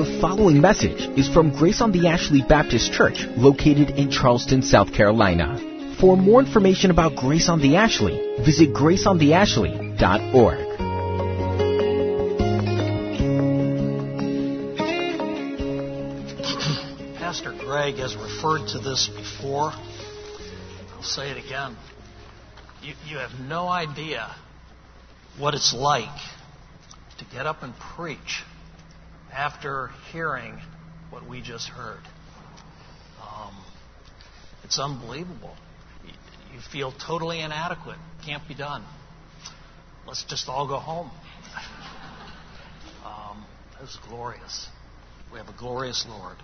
The 0.00 0.18
following 0.18 0.62
message 0.62 1.10
is 1.18 1.28
from 1.28 1.50
Grace 1.50 1.82
on 1.82 1.92
the 1.92 2.08
Ashley 2.08 2.40
Baptist 2.40 2.90
Church, 2.90 3.26
located 3.36 3.90
in 3.98 4.10
Charleston, 4.10 4.62
South 4.62 4.94
Carolina. 4.94 5.58
For 6.00 6.16
more 6.16 6.40
information 6.40 6.90
about 6.90 7.16
Grace 7.16 7.50
on 7.50 7.60
the 7.60 7.76
Ashley, 7.76 8.16
visit 8.42 8.72
graceontheashley.org. 8.72 10.58
Pastor 17.18 17.52
Greg 17.60 17.96
has 17.96 18.16
referred 18.16 18.68
to 18.68 18.78
this 18.78 19.06
before. 19.08 19.70
I'll 20.94 21.02
say 21.02 21.30
it 21.30 21.36
again. 21.36 21.76
You, 22.82 22.94
you 23.06 23.18
have 23.18 23.38
no 23.38 23.68
idea 23.68 24.34
what 25.36 25.52
it's 25.52 25.74
like 25.74 26.08
to 27.18 27.26
get 27.26 27.46
up 27.46 27.62
and 27.62 27.74
preach 27.76 28.42
after 29.32 29.90
hearing 30.12 30.58
what 31.10 31.28
we 31.28 31.40
just 31.40 31.68
heard. 31.68 32.00
Um, 33.20 33.54
it's 34.64 34.78
unbelievable. 34.78 35.54
You, 36.04 36.60
feel 36.72 36.92
totally 36.92 37.40
inadequate. 37.40 37.96
Can't 38.24 38.46
be 38.46 38.54
done. 38.54 38.84
Let's 40.06 40.24
just 40.24 40.48
all 40.48 40.66
go 40.66 40.78
home. 40.78 41.10
Um, 43.02 43.44
it 43.78 43.80
was 43.80 43.98
glorious. 44.08 44.68
We 45.32 45.38
have 45.38 45.48
a 45.48 45.56
glorious 45.58 46.04
Lord. 46.06 46.36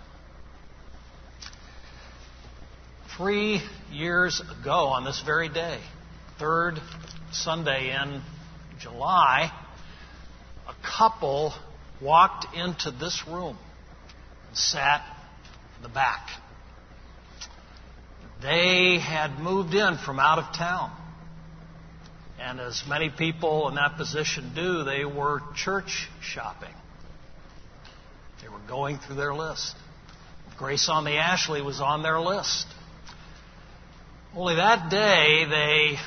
Three 3.15 3.61
years 3.91 4.41
ago, 4.41 4.87
on 4.87 5.05
this 5.05 5.21
very 5.23 5.47
day, 5.47 5.79
third 6.39 6.79
Sunday 7.31 7.95
in 7.95 8.21
July, 8.79 9.51
a 10.67 10.73
couple 10.97 11.53
walked 12.01 12.55
into 12.55 12.91
this 12.91 13.23
room 13.27 13.57
and 14.47 14.57
sat 14.57 15.03
in 15.77 15.83
the 15.83 15.89
back. 15.89 16.29
They 18.41 18.99
had 18.99 19.39
moved 19.39 19.73
in 19.73 19.97
from 19.97 20.19
out 20.19 20.39
of 20.39 20.55
town. 20.55 20.91
And 22.39 22.59
as 22.59 22.83
many 22.87 23.09
people 23.09 23.67
in 23.67 23.75
that 23.75 23.97
position 23.97 24.51
do, 24.53 24.83
they 24.83 25.05
were 25.05 25.41
church 25.55 26.07
shopping. 26.21 26.73
They 28.41 28.47
were 28.47 28.61
going 28.67 28.99
through 28.99 29.15
their 29.15 29.33
list. 29.33 29.75
Grace 30.57 30.87
on 30.89 31.03
the 31.03 31.17
Ashley 31.17 31.61
was 31.61 31.81
on 31.81 32.03
their 32.03 32.19
list. 32.19 32.67
Only 34.35 34.55
that 34.55 34.91
day 34.91 35.45
they 35.49 35.97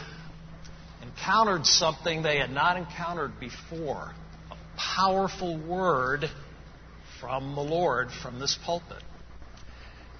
encountered 1.06 1.66
something 1.66 2.22
they 2.22 2.38
had 2.38 2.50
not 2.50 2.76
encountered 2.76 3.40
before 3.40 4.12
powerful 4.96 5.56
word 5.58 6.30
from 7.20 7.54
the 7.54 7.60
Lord 7.60 8.08
from 8.22 8.40
this 8.40 8.58
pulpit. 8.64 9.02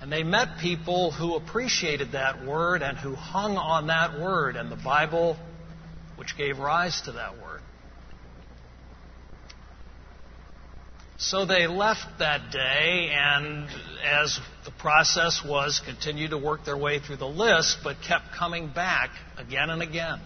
And 0.01 0.11
they 0.11 0.23
met 0.23 0.59
people 0.61 1.11
who 1.11 1.35
appreciated 1.37 2.13
that 2.13 2.47
word 2.47 2.83
and 2.83 2.97
who 2.97 3.15
hung 3.15 3.57
on 3.57 3.89
that 3.89 4.19
word 4.19 4.57
and 4.57 4.71
the 4.71 4.77
Bible 4.77 5.37
which 6.17 6.37
gave 6.37 6.59
rise 6.59 7.01
to 7.03 7.13
that 7.13 7.41
word. 7.41 7.61
So 11.17 11.45
they 11.45 11.67
left 11.67 12.19
that 12.21 12.51
day, 12.51 13.11
and 13.13 13.69
as 14.03 14.41
the 14.65 14.71
process 14.71 15.43
was, 15.45 15.81
continued 15.85 16.31
to 16.31 16.39
work 16.39 16.65
their 16.65 16.79
way 16.79 16.99
through 16.99 17.19
the 17.19 17.29
list, 17.29 17.79
but 17.85 17.97
kept 18.01 18.33
coming 18.39 18.69
back 18.69 19.11
again 19.37 19.69
and 19.69 19.83
again. 19.83 20.19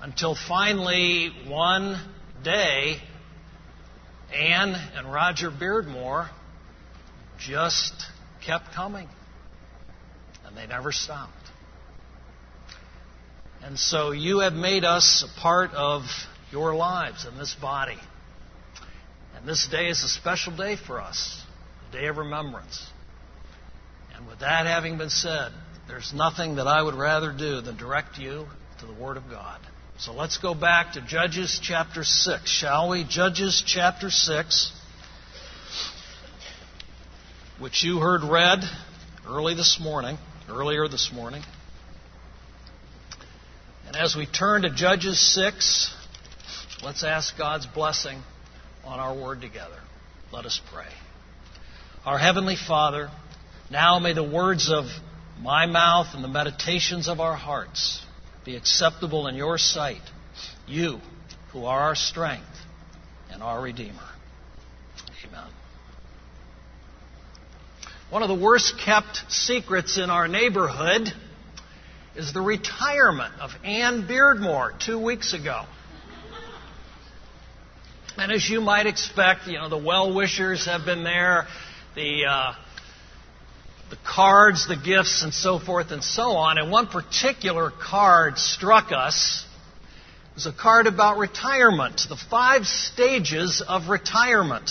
Until 0.00 0.34
finally, 0.34 1.30
one 1.46 2.00
day, 2.42 2.98
Anne 4.34 4.74
and 4.94 5.12
Roger 5.12 5.50
Beardmore 5.50 6.28
just 7.38 7.94
kept 8.44 8.72
coming. 8.74 9.08
And 10.46 10.56
they 10.56 10.66
never 10.66 10.92
stopped. 10.92 11.32
And 13.62 13.78
so 13.78 14.12
you 14.12 14.40
have 14.40 14.52
made 14.52 14.84
us 14.84 15.24
a 15.26 15.40
part 15.40 15.72
of 15.72 16.02
your 16.50 16.74
lives 16.74 17.26
in 17.26 17.36
this 17.36 17.54
body. 17.54 17.98
And 19.36 19.46
this 19.46 19.66
day 19.68 19.88
is 19.88 20.02
a 20.02 20.08
special 20.08 20.56
day 20.56 20.76
for 20.76 21.00
us, 21.00 21.42
a 21.88 21.92
day 21.92 22.06
of 22.06 22.16
remembrance. 22.16 22.86
And 24.14 24.26
with 24.26 24.40
that 24.40 24.66
having 24.66 24.98
been 24.98 25.10
said, 25.10 25.52
there's 25.86 26.12
nothing 26.14 26.56
that 26.56 26.66
I 26.66 26.82
would 26.82 26.94
rather 26.94 27.32
do 27.32 27.60
than 27.60 27.76
direct 27.76 28.18
you 28.18 28.46
to 28.80 28.86
the 28.86 28.92
Word 28.92 29.16
of 29.16 29.28
God. 29.30 29.60
So 30.00 30.12
let's 30.12 30.38
go 30.38 30.54
back 30.54 30.92
to 30.92 31.00
Judges 31.00 31.58
chapter 31.60 32.04
6, 32.04 32.48
shall 32.48 32.90
we? 32.90 33.02
Judges 33.02 33.64
chapter 33.66 34.10
6, 34.10 34.72
which 37.58 37.82
you 37.82 37.98
heard 37.98 38.22
read 38.22 38.60
early 39.26 39.54
this 39.54 39.80
morning, 39.80 40.16
earlier 40.48 40.86
this 40.86 41.10
morning. 41.12 41.42
And 43.88 43.96
as 43.96 44.14
we 44.14 44.26
turn 44.26 44.62
to 44.62 44.70
Judges 44.70 45.18
6, 45.34 45.92
let's 46.84 47.02
ask 47.02 47.36
God's 47.36 47.66
blessing 47.66 48.22
on 48.84 49.00
our 49.00 49.20
word 49.20 49.40
together. 49.40 49.80
Let 50.32 50.44
us 50.44 50.60
pray. 50.72 50.86
Our 52.04 52.18
Heavenly 52.18 52.54
Father, 52.54 53.10
now 53.68 53.98
may 53.98 54.12
the 54.12 54.22
words 54.22 54.70
of 54.70 54.84
my 55.40 55.66
mouth 55.66 56.14
and 56.14 56.22
the 56.22 56.28
meditations 56.28 57.08
of 57.08 57.18
our 57.18 57.34
hearts 57.34 58.04
be 58.48 58.56
acceptable 58.56 59.26
in 59.26 59.34
your 59.34 59.58
sight, 59.58 60.00
you 60.66 61.00
who 61.52 61.66
are 61.66 61.80
our 61.80 61.94
strength 61.94 62.46
and 63.30 63.42
our 63.42 63.60
Redeemer. 63.60 64.08
Amen. 65.28 65.50
One 68.08 68.22
of 68.22 68.28
the 68.28 68.42
worst 68.42 68.80
kept 68.82 69.30
secrets 69.30 69.98
in 69.98 70.08
our 70.08 70.28
neighborhood 70.28 71.12
is 72.16 72.32
the 72.32 72.40
retirement 72.40 73.34
of 73.38 73.50
Ann 73.64 74.08
Beardmore 74.08 74.72
two 74.82 74.98
weeks 74.98 75.34
ago. 75.34 75.64
And 78.16 78.32
as 78.32 78.48
you 78.48 78.62
might 78.62 78.86
expect, 78.86 79.46
you 79.46 79.58
know, 79.58 79.68
the 79.68 79.76
well 79.76 80.14
wishers 80.14 80.64
have 80.64 80.86
been 80.86 81.04
there, 81.04 81.46
the, 81.94 82.24
uh, 82.24 82.52
the 83.90 83.98
cards, 84.04 84.68
the 84.68 84.76
gifts, 84.76 85.22
and 85.22 85.32
so 85.32 85.58
forth 85.58 85.90
and 85.90 86.02
so 86.02 86.32
on. 86.32 86.58
And 86.58 86.70
one 86.70 86.86
particular 86.86 87.70
card 87.70 88.38
struck 88.38 88.92
us. 88.92 89.46
It 90.32 90.34
was 90.34 90.46
a 90.46 90.52
card 90.52 90.86
about 90.86 91.18
retirement, 91.18 92.02
the 92.08 92.16
five 92.16 92.66
stages 92.66 93.62
of 93.66 93.88
retirement. 93.88 94.70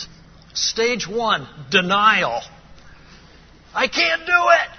Stage 0.54 1.08
one, 1.08 1.48
denial. 1.70 2.42
I 3.74 3.88
can't 3.88 4.26
do 4.26 4.32
it. 4.34 4.70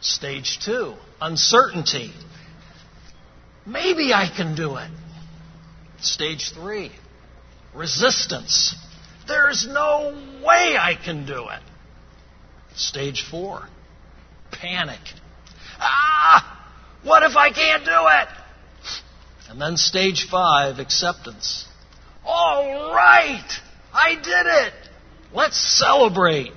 Stage 0.00 0.58
two, 0.64 0.94
uncertainty. 1.20 2.12
Maybe 3.66 4.12
I 4.14 4.28
can 4.34 4.56
do 4.56 4.76
it. 4.76 4.90
Stage 6.00 6.52
three, 6.54 6.90
resistance. 7.74 8.74
There's 9.28 9.66
no 9.68 10.14
way 10.44 10.76
I 10.78 10.94
can 11.02 11.26
do 11.26 11.48
it. 11.50 11.60
Stage 12.74 13.26
four, 13.30 13.68
panic. 14.50 15.00
Ah, 15.78 16.72
what 17.02 17.22
if 17.22 17.36
I 17.36 17.50
can't 17.50 17.84
do 17.84 17.90
it? 17.90 18.28
And 19.50 19.60
then 19.60 19.76
stage 19.76 20.28
five, 20.30 20.78
acceptance. 20.78 21.66
All 22.24 22.94
right, 22.94 23.48
I 23.92 24.14
did 24.14 24.46
it. 24.46 24.72
Let's 25.32 25.58
celebrate. 25.78 26.52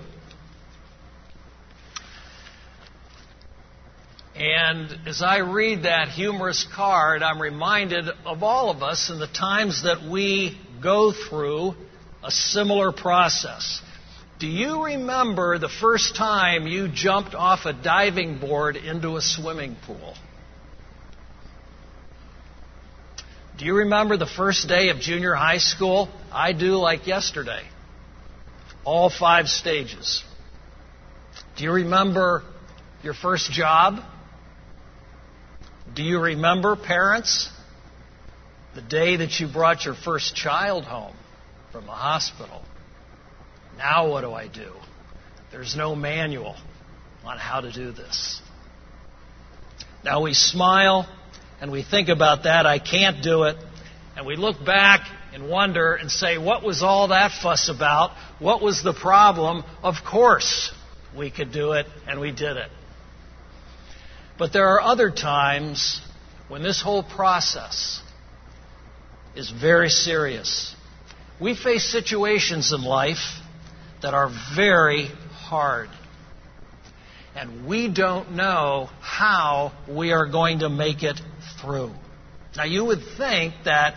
And 4.35 5.07
as 5.07 5.22
I 5.22 5.38
read 5.38 5.84
that 5.84 6.09
humorous 6.09 6.66
card, 6.75 7.22
I'm 7.22 7.41
reminded 7.41 8.09
of 8.25 8.41
all 8.41 8.72
of 8.72 8.81
us 8.81 9.09
and 9.09 9.22
the 9.22 9.28
times 9.28 9.84
that 9.84 10.09
we 10.09 10.59
go 10.82 11.11
through 11.11 11.76
a 12.23 12.32
similar 12.32 12.91
process. 12.91 13.82
Do 14.43 14.49
you 14.49 14.84
remember 14.84 15.57
the 15.57 15.69
first 15.69 16.17
time 16.17 16.67
you 16.67 16.90
jumped 16.90 17.34
off 17.34 17.66
a 17.66 17.72
diving 17.72 18.40
board 18.40 18.75
into 18.75 19.16
a 19.16 19.22
swimming 19.22 19.78
pool? 19.85 20.16
Do 23.57 23.63
you 23.63 23.78
remember 23.78 24.17
the 24.17 24.25
first 24.25 24.67
day 24.67 24.90
of 24.90 24.99
junior 24.99 25.34
high 25.34 25.59
school? 25.59 26.09
I 26.29 26.51
do 26.51 26.75
like 26.75 27.07
yesterday. 27.07 27.61
All 28.84 29.09
five 29.09 29.47
stages. 29.47 30.25
Do 31.55 31.63
you 31.63 31.72
remember 31.72 32.43
your 33.01 33.13
first 33.13 33.49
job? 33.49 34.01
Do 35.95 36.03
you 36.03 36.19
remember, 36.19 36.75
parents, 36.75 37.49
the 38.75 38.81
day 38.81 39.16
that 39.16 39.40
you 39.40 39.47
brought 39.47 39.85
your 39.85 39.95
first 39.95 40.35
child 40.35 40.84
home 40.84 41.16
from 41.72 41.85
the 41.85 41.93
hospital? 41.93 42.61
Now, 43.78 44.09
what 44.09 44.22
do 44.22 44.31
I 44.31 44.47
do? 44.47 44.72
There's 45.52 45.75
no 45.75 45.96
manual 45.96 46.55
on 47.23 47.37
how 47.37 47.61
to 47.61 47.72
do 47.72 47.91
this. 47.91 48.41
Now 50.03 50.23
we 50.23 50.34
smile 50.34 51.08
and 51.61 51.72
we 51.72 51.84
think 51.84 52.09
about 52.09 52.43
that. 52.43 52.66
I 52.66 52.79
can't 52.79 53.23
do 53.23 53.43
it. 53.43 53.58
And 54.16 54.25
we 54.25 54.35
look 54.35 54.64
back 54.64 55.08
and 55.34 55.49
wonder 55.49 55.93
and 55.96 56.11
say, 56.11 56.37
what 56.37 56.64
was 56.64 56.84
all 56.84 57.08
that 57.08 57.31
fuss 57.31 57.70
about? 57.70 58.11
What 58.40 58.61
was 58.61 58.84
the 58.84 58.93
problem? 58.93 59.64
Of 59.81 59.96
course 60.05 60.72
we 61.17 61.31
could 61.31 61.52
do 61.52 61.73
it, 61.73 61.85
and 62.08 62.19
we 62.19 62.31
did 62.31 62.58
it. 62.58 62.69
But 64.37 64.53
there 64.53 64.67
are 64.69 64.81
other 64.81 65.09
times 65.09 66.02
when 66.47 66.64
this 66.64 66.81
whole 66.81 67.03
process 67.03 68.02
is 69.35 69.49
very 69.49 69.90
serious. 69.90 70.76
We 71.40 71.55
face 71.55 71.91
situations 71.91 72.72
in 72.72 72.84
life 72.84 73.41
that 74.03 74.14
are 74.14 74.29
very 74.55 75.08
hard. 75.32 75.90
And 77.35 77.66
we 77.67 77.91
don't 77.91 78.34
know 78.35 78.90
how 79.02 79.72
we 79.90 80.11
are 80.11 80.28
going 80.28 80.59
to 80.59 80.70
make 80.70 81.02
it 81.02 81.20
through. 81.59 81.91
Now, 82.55 82.66
you 82.66 82.85
would 82.85 83.02
think 83.17 83.55
that 83.66 83.96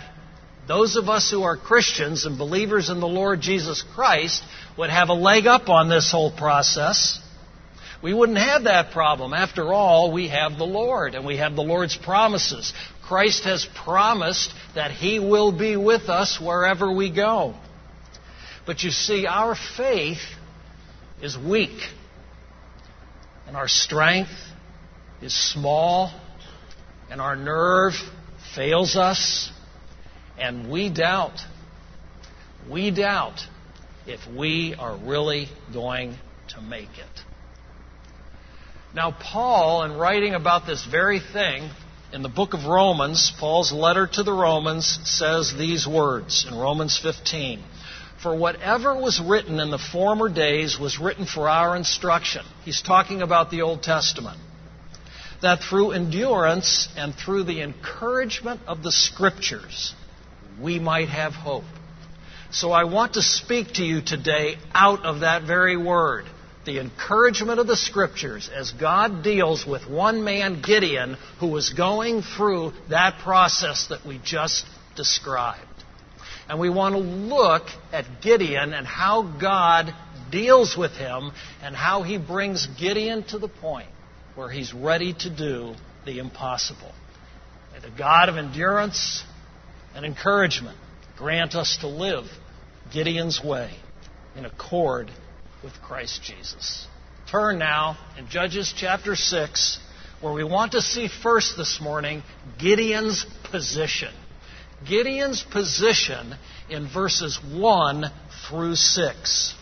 those 0.67 0.97
of 0.97 1.08
us 1.08 1.31
who 1.31 1.43
are 1.43 1.56
Christians 1.56 2.25
and 2.25 2.38
believers 2.38 2.88
in 2.88 3.00
the 3.00 3.06
Lord 3.06 3.41
Jesus 3.41 3.85
Christ 3.94 4.43
would 4.79 4.91
have 4.91 5.11
a 5.11 5.14
leg 5.14 5.47
up 5.47 5.69
on 5.69 5.88
this 5.88 6.11
whole 6.11 6.31
process. 6.35 7.20
We 8.03 8.14
wouldn't 8.14 8.38
have 8.38 8.64
that 8.64 8.93
problem. 8.93 9.35
After 9.35 9.73
all, 9.73 10.12
we 10.12 10.29
have 10.29 10.56
the 10.56 10.64
Lord 10.64 11.14
and 11.14 11.26
we 11.26 11.37
have 11.37 11.56
the 11.56 11.62
Lord's 11.62 11.97
promises. 11.97 12.73
Christ 13.03 13.44
has 13.44 13.67
promised 13.85 14.53
that 14.75 14.91
He 14.91 15.19
will 15.19 15.53
be 15.53 15.76
with 15.76 16.08
us 16.08 16.41
wherever 16.41 16.91
we 16.91 17.11
go. 17.11 17.55
But 18.67 18.83
you 18.83 18.91
see, 18.91 19.27
our 19.27 19.55
faith 19.77 20.19
is 21.23 21.39
weak, 21.39 21.79
and 23.47 23.57
our 23.57 23.69
strength 23.69 24.35
is 25.23 25.33
small, 25.53 26.13
and 27.09 27.21
our 27.21 27.37
nerve 27.37 27.95
fails 28.57 28.97
us, 28.97 29.53
and 30.37 30.69
we 30.69 30.91
doubt. 30.91 31.39
We 32.69 32.91
doubt 32.91 33.39
if 34.05 34.21
we 34.37 34.75
are 34.77 34.99
really 34.99 35.47
going 35.73 36.17
to 36.49 36.61
make 36.61 36.99
it. 36.99 37.23
Now, 38.93 39.13
Paul, 39.13 39.85
in 39.85 39.93
writing 39.93 40.35
about 40.35 40.67
this 40.67 40.85
very 40.85 41.21
thing, 41.21 41.71
in 42.13 42.23
the 42.23 42.29
book 42.29 42.53
of 42.53 42.65
Romans, 42.65 43.33
Paul's 43.39 43.71
letter 43.71 44.09
to 44.15 44.23
the 44.25 44.33
Romans 44.33 44.99
says 45.05 45.55
these 45.57 45.87
words 45.87 46.47
in 46.49 46.57
Romans 46.57 46.99
15 47.01 47.63
For 48.23 48.35
whatever 48.35 48.95
was 48.95 49.21
written 49.21 49.61
in 49.61 49.71
the 49.71 49.79
former 49.79 50.29
days 50.29 50.79
was 50.79 50.99
written 50.99 51.27
for 51.27 51.49
our 51.49 51.77
instruction. 51.77 52.45
He's 52.65 52.83
talking 52.83 53.23
about 53.23 53.51
the 53.51 53.63
Old 53.63 53.83
Testament. 53.83 54.39
That 55.43 55.61
through 55.61 55.93
endurance 55.93 56.89
and 56.97 57.15
through 57.15 57.45
the 57.45 57.61
encouragement 57.61 58.61
of 58.67 58.83
the 58.83 58.93
Scriptures, 58.93 59.95
we 60.61 60.79
might 60.79 61.11
have 61.11 61.35
hope. 61.35 61.65
So 62.51 62.73
I 62.73 62.85
want 62.85 63.15
to 63.15 63.23
speak 63.23 63.75
to 63.75 63.85
you 63.85 64.01
today 64.01 64.57
out 64.73 65.05
of 65.05 65.21
that 65.21 65.43
very 65.43 65.77
word 65.77 66.27
the 66.67 66.81
encouragement 66.81 67.61
of 67.61 67.67
the 67.67 67.77
Scriptures 67.77 68.51
as 68.55 68.73
God 68.73 69.23
deals 69.23 69.65
with 69.65 69.89
one 69.89 70.25
man, 70.25 70.61
Gideon, 70.61 71.17
who 71.39 71.47
was 71.47 71.73
going 71.73 72.23
through 72.23 72.73
that 72.91 73.21
process 73.21 73.87
that 73.87 74.05
we 74.05 74.21
just 74.23 74.67
described. 74.97 75.66
And 76.48 76.60
we 76.60 76.70
want 76.70 76.94
to 76.94 77.00
look 77.00 77.64
at 77.93 78.04
Gideon 78.22 78.72
and 78.72 78.87
how 78.87 79.22
God 79.40 79.93
deals 80.31 80.76
with 80.76 80.93
him 80.93 81.32
and 81.62 81.75
how 81.75 82.02
he 82.02 82.19
brings 82.19 82.66
Gideon 82.78 83.25
to 83.28 83.38
the 83.38 83.48
point 83.48 83.88
where 84.34 84.48
he's 84.48 84.72
ready 84.72 85.14
to 85.14 85.31
do 85.31 85.75
the 86.04 86.19
impossible. 86.19 86.93
May 87.72 87.81
the 87.81 87.96
God 87.96 88.28
of 88.28 88.37
endurance 88.37 89.25
and 89.94 90.04
encouragement 90.04 90.76
grant 91.16 91.54
us 91.54 91.78
to 91.81 91.88
live 91.88 92.25
Gideon's 92.93 93.43
way 93.43 93.75
in 94.37 94.44
accord 94.44 95.10
with 95.64 95.72
Christ 95.82 96.22
Jesus. 96.22 96.87
Turn 97.31 97.58
now 97.58 97.98
in 98.19 98.28
Judges 98.28 98.72
chapter 98.76 99.16
6, 99.16 99.81
where 100.20 100.32
we 100.32 100.44
want 100.44 100.72
to 100.72 100.82
see 100.82 101.08
first 101.08 101.56
this 101.56 101.81
morning 101.81 102.22
Gideon's 102.58 103.26
position. 103.50 104.12
Gideon's 104.84 105.43
position 105.43 106.34
in 106.69 106.88
verses 106.93 107.38
1 107.43 108.05
through 108.49 108.75
6. 108.75 109.55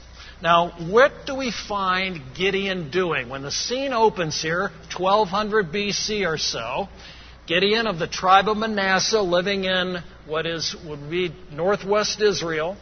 Now, 0.43 0.71
what 0.91 1.13
do 1.27 1.35
we 1.37 1.51
find 1.51 2.21
Gideon 2.37 2.91
doing? 2.91 3.29
When 3.29 3.43
the 3.43 3.51
scene 3.51 3.93
opens 3.93 4.43
here, 4.43 4.71
1200 4.97 5.73
BC 5.73 6.27
or 6.27 6.37
so, 6.37 6.89
Gideon 7.47 7.87
of 7.87 7.99
the 7.99 8.07
tribe 8.07 8.49
of 8.49 8.57
Manasseh 8.57 9.21
living 9.21 9.65
in 9.65 10.03
what 10.27 10.47
is 10.47 10.75
would 10.87 11.11
be 11.11 11.35
northwest 11.53 12.21
Israel, 12.21 12.77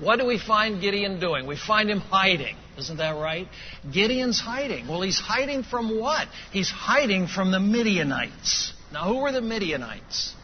what 0.00 0.18
do 0.18 0.26
we 0.26 0.38
find 0.38 0.80
Gideon 0.80 1.20
doing? 1.20 1.46
We 1.46 1.56
find 1.56 1.90
him 1.90 2.00
hiding. 2.00 2.56
Isn't 2.78 2.98
that 2.98 3.16
right? 3.16 3.48
Gideon's 3.90 4.40
hiding. 4.40 4.86
Well, 4.86 5.02
he's 5.02 5.18
hiding 5.18 5.64
from 5.64 5.98
what? 5.98 6.28
He's 6.52 6.70
hiding 6.70 7.26
from 7.26 7.50
the 7.50 7.58
Midianites. 7.58 8.72
Now, 8.92 9.04
who 9.04 9.18
were 9.18 9.32
the 9.32 9.40
Midianites? 9.40 10.34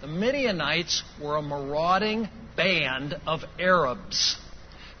The 0.00 0.06
Midianites 0.06 1.02
were 1.22 1.36
a 1.36 1.42
marauding 1.42 2.28
band 2.54 3.18
of 3.26 3.40
Arabs. 3.58 4.36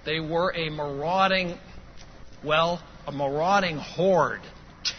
They 0.06 0.20
were 0.20 0.54
a 0.56 0.70
marauding, 0.70 1.58
well, 2.42 2.82
a 3.06 3.12
marauding 3.12 3.76
horde. 3.76 4.40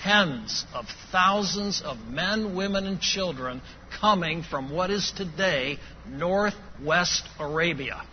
Tens 0.03 0.65
of 0.73 0.85
thousands 1.11 1.81
of 1.81 1.97
men, 2.07 2.55
women, 2.55 2.85
and 2.85 2.99
children 2.99 3.61
coming 3.99 4.43
from 4.43 4.69
what 4.69 4.91
is 4.91 5.11
today 5.15 5.79
northwest 6.05 7.27
Arabia. 7.39 8.03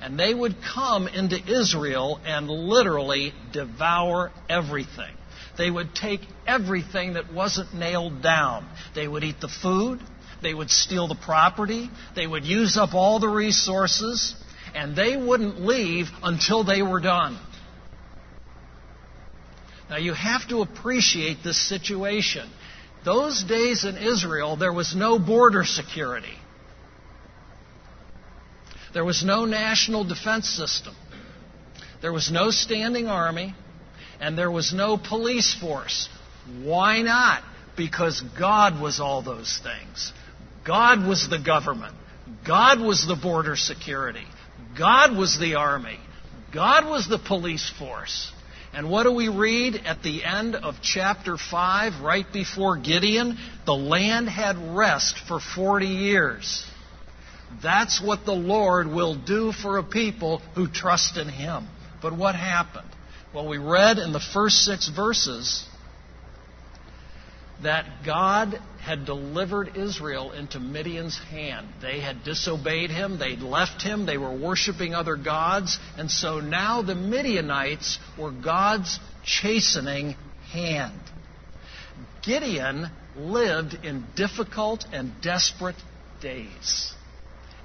And 0.00 0.18
they 0.18 0.34
would 0.34 0.56
come 0.74 1.06
into 1.06 1.36
Israel 1.36 2.20
and 2.24 2.48
literally 2.48 3.32
devour 3.52 4.32
everything. 4.48 5.14
They 5.56 5.70
would 5.70 5.94
take 5.94 6.20
everything 6.46 7.14
that 7.14 7.32
wasn't 7.32 7.74
nailed 7.74 8.22
down. 8.22 8.68
They 8.94 9.06
would 9.06 9.22
eat 9.22 9.40
the 9.40 9.48
food. 9.48 10.00
They 10.42 10.54
would 10.54 10.70
steal 10.70 11.08
the 11.08 11.16
property. 11.16 11.90
They 12.14 12.26
would 12.26 12.44
use 12.44 12.76
up 12.76 12.94
all 12.94 13.18
the 13.18 13.28
resources. 13.28 14.34
And 14.74 14.94
they 14.94 15.16
wouldn't 15.16 15.60
leave 15.60 16.06
until 16.22 16.64
they 16.64 16.82
were 16.82 17.00
done. 17.00 17.38
Now 19.90 19.96
you 19.96 20.12
have 20.12 20.46
to 20.48 20.60
appreciate 20.60 21.38
this 21.42 21.58
situation. 21.68 22.48
Those 23.04 23.42
days 23.42 23.84
in 23.84 23.96
Israel, 23.96 24.56
there 24.56 24.72
was 24.72 24.94
no 24.94 25.18
border 25.18 25.64
security. 25.64 26.36
There 28.92 29.04
was 29.04 29.24
no 29.24 29.44
national 29.44 30.04
defense 30.04 30.48
system. 30.48 30.94
There 32.02 32.12
was 32.12 32.30
no 32.30 32.50
standing 32.50 33.06
army. 33.06 33.54
And 34.20 34.36
there 34.36 34.50
was 34.50 34.72
no 34.74 34.98
police 34.98 35.54
force. 35.54 36.08
Why 36.62 37.02
not? 37.02 37.42
Because 37.76 38.20
God 38.38 38.80
was 38.80 38.98
all 38.98 39.22
those 39.22 39.60
things. 39.62 40.12
God 40.68 41.06
was 41.06 41.26
the 41.30 41.38
government. 41.38 41.94
God 42.46 42.78
was 42.78 43.06
the 43.06 43.16
border 43.16 43.56
security. 43.56 44.26
God 44.78 45.16
was 45.16 45.38
the 45.38 45.54
army. 45.54 45.98
God 46.52 46.84
was 46.84 47.08
the 47.08 47.18
police 47.18 47.72
force. 47.78 48.30
And 48.74 48.90
what 48.90 49.04
do 49.04 49.12
we 49.12 49.30
read 49.30 49.76
at 49.86 50.02
the 50.02 50.22
end 50.22 50.54
of 50.54 50.74
chapter 50.82 51.38
5, 51.38 52.02
right 52.02 52.26
before 52.30 52.76
Gideon? 52.76 53.38
The 53.64 53.72
land 53.72 54.28
had 54.28 54.76
rest 54.76 55.16
for 55.26 55.40
40 55.40 55.86
years. 55.86 56.66
That's 57.62 58.02
what 58.02 58.26
the 58.26 58.34
Lord 58.34 58.88
will 58.88 59.14
do 59.14 59.52
for 59.52 59.78
a 59.78 59.82
people 59.82 60.42
who 60.54 60.68
trust 60.68 61.16
in 61.16 61.30
Him. 61.30 61.66
But 62.02 62.14
what 62.14 62.34
happened? 62.34 62.90
Well, 63.34 63.48
we 63.48 63.56
read 63.56 63.96
in 63.96 64.12
the 64.12 64.20
first 64.20 64.56
six 64.66 64.86
verses 64.94 65.64
that 67.62 68.04
God 68.04 68.60
had 68.88 69.04
delivered 69.04 69.76
Israel 69.76 70.32
into 70.32 70.58
Midian's 70.58 71.18
hand. 71.18 71.68
They 71.82 72.00
had 72.00 72.24
disobeyed 72.24 72.90
him, 72.90 73.18
they'd 73.18 73.42
left 73.42 73.82
him, 73.82 74.06
they 74.06 74.16
were 74.16 74.34
worshiping 74.34 74.94
other 74.94 75.14
gods, 75.14 75.78
and 75.98 76.10
so 76.10 76.40
now 76.40 76.80
the 76.80 76.94
Midianites 76.94 77.98
were 78.18 78.30
God's 78.30 78.98
chastening 79.22 80.16
hand. 80.52 80.98
Gideon 82.22 82.86
lived 83.14 83.74
in 83.84 84.06
difficult 84.16 84.86
and 84.90 85.12
desperate 85.20 85.76
days. 86.22 86.94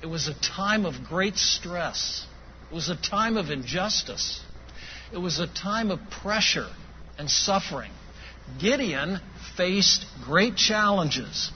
It 0.01 0.07
was 0.07 0.27
a 0.27 0.33
time 0.41 0.85
of 0.85 1.05
great 1.07 1.37
stress. 1.37 2.25
It 2.69 2.75
was 2.75 2.89
a 2.89 3.01
time 3.01 3.37
of 3.37 3.49
injustice. 3.49 4.41
It 5.13 5.19
was 5.19 5.39
a 5.39 5.47
time 5.47 5.89
of 5.89 6.01
pressure 6.21 6.69
and 7.17 7.29
suffering. 7.29 7.91
Gideon 8.59 9.21
faced 9.57 10.05
great 10.23 10.55
challenges. 10.55 11.51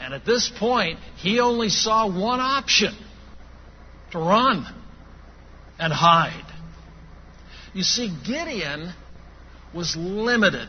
And 0.00 0.14
at 0.14 0.24
this 0.24 0.50
point, 0.58 0.98
he 1.16 1.40
only 1.40 1.68
saw 1.68 2.06
one 2.06 2.40
option 2.40 2.94
to 4.12 4.18
run 4.18 4.66
and 5.78 5.92
hide. 5.92 6.44
You 7.74 7.82
see, 7.82 8.12
Gideon 8.24 8.92
was 9.74 9.96
limited. 9.96 10.68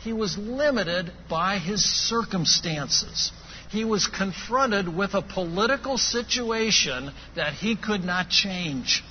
He 0.00 0.12
was 0.12 0.38
limited 0.38 1.12
by 1.28 1.58
his 1.58 1.84
circumstances. 1.84 3.32
he 3.72 3.84
was 3.84 4.06
confronted 4.06 4.86
with 4.94 5.14
a 5.14 5.22
political 5.22 5.96
situation 5.96 7.10
that 7.36 7.54
he 7.54 7.74
could 7.74 8.04
not 8.04 8.28
change. 8.28 9.02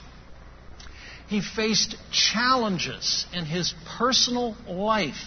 He 1.28 1.42
faced 1.42 1.96
challenges 2.12 3.26
in 3.34 3.46
his 3.46 3.74
personal 3.98 4.56
life 4.68 5.18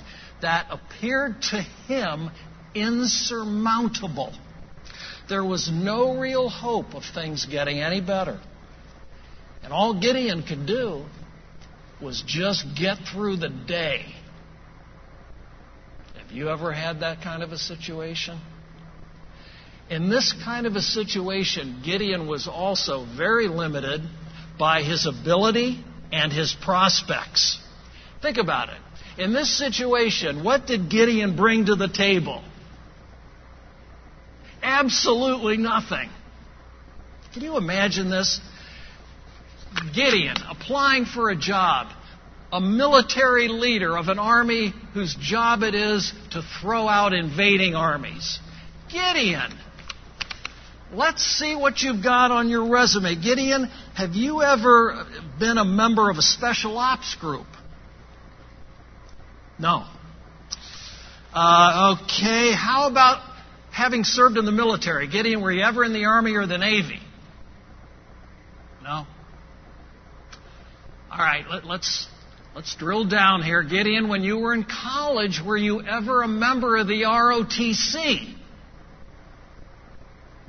that 0.44 0.66
appeared 0.68 1.40
to 1.40 1.62
him 1.88 2.30
insurmountable. 2.74 4.30
There 5.26 5.42
was 5.42 5.70
no 5.72 6.18
real 6.18 6.50
hope 6.50 6.94
of 6.94 7.02
things 7.14 7.46
getting 7.46 7.80
any 7.80 8.02
better. 8.02 8.38
And 9.62 9.72
all 9.72 9.98
Gideon 9.98 10.42
could 10.42 10.66
do 10.66 11.06
was 12.02 12.22
just 12.26 12.66
get 12.78 12.98
through 13.10 13.38
the 13.38 13.48
day. 13.48 14.04
Have 16.18 16.30
you 16.30 16.50
ever 16.50 16.72
had 16.72 17.00
that 17.00 17.22
kind 17.22 17.42
of 17.42 17.52
a 17.52 17.58
situation? 17.58 18.38
In 19.88 20.10
this 20.10 20.34
kind 20.44 20.66
of 20.66 20.76
a 20.76 20.82
situation, 20.82 21.80
Gideon 21.82 22.26
was 22.26 22.46
also 22.46 23.06
very 23.16 23.48
limited 23.48 24.02
by 24.58 24.82
his 24.82 25.06
ability 25.06 25.82
and 26.12 26.30
his 26.30 26.54
prospects. 26.62 27.58
Think 28.20 28.36
about 28.36 28.68
it. 28.68 28.80
In 29.16 29.32
this 29.32 29.56
situation, 29.56 30.42
what 30.42 30.66
did 30.66 30.90
Gideon 30.90 31.36
bring 31.36 31.66
to 31.66 31.76
the 31.76 31.88
table? 31.88 32.42
Absolutely 34.62 35.56
nothing. 35.56 36.10
Can 37.32 37.42
you 37.42 37.56
imagine 37.56 38.10
this? 38.10 38.40
Gideon 39.94 40.36
applying 40.48 41.04
for 41.04 41.30
a 41.30 41.36
job, 41.36 41.92
a 42.52 42.60
military 42.60 43.48
leader 43.48 43.96
of 43.96 44.08
an 44.08 44.18
army 44.18 44.72
whose 44.94 45.14
job 45.16 45.62
it 45.62 45.74
is 45.74 46.12
to 46.30 46.42
throw 46.60 46.88
out 46.88 47.12
invading 47.12 47.74
armies. 47.74 48.38
Gideon, 48.90 49.52
let's 50.92 51.22
see 51.22 51.56
what 51.56 51.82
you've 51.82 52.02
got 52.02 52.30
on 52.30 52.48
your 52.48 52.68
resume. 52.68 53.16
Gideon, 53.16 53.68
have 53.94 54.14
you 54.14 54.42
ever 54.42 55.06
been 55.38 55.58
a 55.58 55.64
member 55.64 56.10
of 56.10 56.18
a 56.18 56.22
special 56.22 56.78
ops 56.78 57.16
group? 57.16 57.46
No. 59.58 59.84
Uh, 61.32 61.96
okay, 62.02 62.52
how 62.52 62.88
about 62.90 63.22
having 63.70 64.04
served 64.04 64.36
in 64.36 64.44
the 64.44 64.52
military? 64.52 65.08
Gideon, 65.08 65.40
were 65.40 65.52
you 65.52 65.62
ever 65.62 65.84
in 65.84 65.92
the 65.92 66.04
Army 66.04 66.34
or 66.34 66.46
the 66.46 66.58
Navy? 66.58 67.00
No. 68.82 69.06
All 71.10 71.18
right, 71.18 71.44
let, 71.50 71.64
let's 71.64 72.06
let's 72.54 72.74
drill 72.76 73.04
down 73.04 73.42
here. 73.42 73.62
Gideon, 73.62 74.08
when 74.08 74.22
you 74.22 74.38
were 74.38 74.54
in 74.54 74.64
college, 74.64 75.40
were 75.44 75.56
you 75.56 75.82
ever 75.82 76.22
a 76.22 76.28
member 76.28 76.76
of 76.76 76.86
the 76.86 77.02
ROTC? 77.02 78.34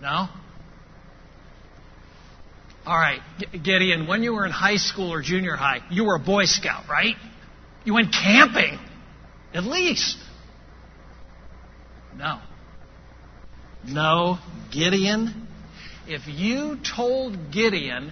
No. 0.01 0.27
All 2.85 2.97
right, 2.97 3.21
Gideon, 3.51 4.05
when 4.05 4.21
you 4.21 4.33
were 4.33 4.45
in 4.45 4.51
high 4.51 4.75
school 4.75 5.11
or 5.11 5.21
junior 5.23 5.55
high, 5.55 5.79
you 5.89 6.05
were 6.05 6.15
a 6.15 6.19
Boy 6.19 6.45
Scout, 6.45 6.87
right? 6.87 7.15
You 7.83 7.95
went 7.95 8.11
camping, 8.11 8.77
at 9.55 9.63
least. 9.63 10.17
No. 12.15 12.41
No, 13.87 14.37
Gideon. 14.71 15.47
If 16.07 16.27
you 16.27 16.77
told 16.95 17.51
Gideon 17.51 18.11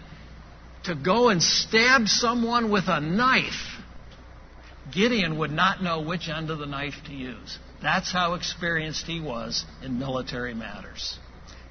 to 0.86 0.96
go 0.96 1.30
and 1.30 1.44
stab 1.44 2.08
someone 2.08 2.72
with 2.72 2.86
a 2.88 3.02
knife, 3.02 3.82
Gideon 4.92 5.38
would 5.38 5.52
not 5.52 5.84
know 5.84 6.02
which 6.02 6.30
end 6.30 6.50
of 6.50 6.60
the 6.60 6.66
knife 6.66 6.96
to 7.06 7.14
use. 7.14 7.60
That's 7.82 8.12
how 8.12 8.36
experienced 8.36 9.06
he 9.06 9.20
was 9.20 9.66
in 9.84 10.00
military 10.00 10.54
matters. 10.54 11.18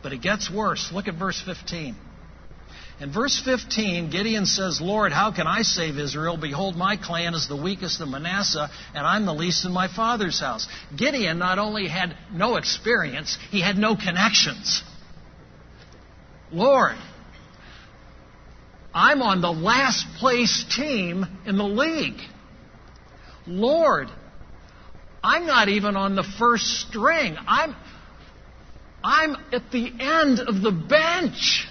But 0.02 0.12
it 0.12 0.21
gets 0.21 0.50
worse. 0.50 0.91
Look 0.93 1.09
at 1.09 1.14
verse 1.14 1.41
15. 1.45 1.97
In 3.02 3.12
verse 3.12 3.42
15, 3.44 4.11
Gideon 4.11 4.47
says, 4.47 4.80
Lord, 4.80 5.11
how 5.11 5.32
can 5.32 5.49
I 5.49 5.62
save 5.62 5.99
Israel? 5.99 6.37
Behold, 6.37 6.76
my 6.76 6.97
clan 6.97 7.35
is 7.35 7.49
the 7.49 7.61
weakest 7.61 8.00
of 8.00 8.09
Manasseh, 8.09 8.71
and 8.94 9.04
I'm 9.04 9.26
the 9.26 9.35
least 9.35 9.64
in 9.64 9.73
my 9.73 9.88
father's 9.88 10.38
house. 10.38 10.68
Gideon 10.97 11.37
not 11.40 11.59
only 11.59 11.88
had 11.88 12.16
no 12.32 12.54
experience, 12.54 13.37
he 13.50 13.61
had 13.61 13.76
no 13.76 13.97
connections. 13.97 14.85
Lord, 16.52 16.94
I'm 18.94 19.21
on 19.21 19.40
the 19.40 19.50
last 19.50 20.06
place 20.21 20.64
team 20.73 21.26
in 21.44 21.56
the 21.56 21.64
league. 21.64 22.21
Lord, 23.49 24.11
I'm 25.25 25.44
not 25.44 25.68
even 25.68 25.97
on 25.97 26.14
the 26.14 26.23
first 26.38 26.66
string. 26.87 27.37
I'm, 27.49 27.75
I'm 29.02 29.35
at 29.52 29.73
the 29.73 29.92
end 29.99 30.38
of 30.38 30.62
the 30.62 30.71
bench. 30.71 31.66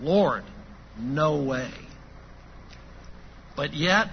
Lord, 0.00 0.44
no 0.98 1.42
way. 1.42 1.70
But 3.56 3.74
yet, 3.74 4.08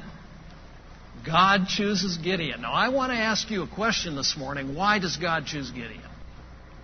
God 1.26 1.68
chooses 1.68 2.18
Gideon. 2.18 2.62
Now, 2.62 2.74
I 2.74 2.90
want 2.90 3.12
to 3.12 3.18
ask 3.18 3.50
you 3.50 3.64
a 3.64 3.68
question 3.68 4.16
this 4.16 4.36
morning. 4.38 4.76
Why 4.76 5.00
does 5.00 5.18
God 5.18 5.46
choose 5.46 5.70
Gideon? 5.72 6.02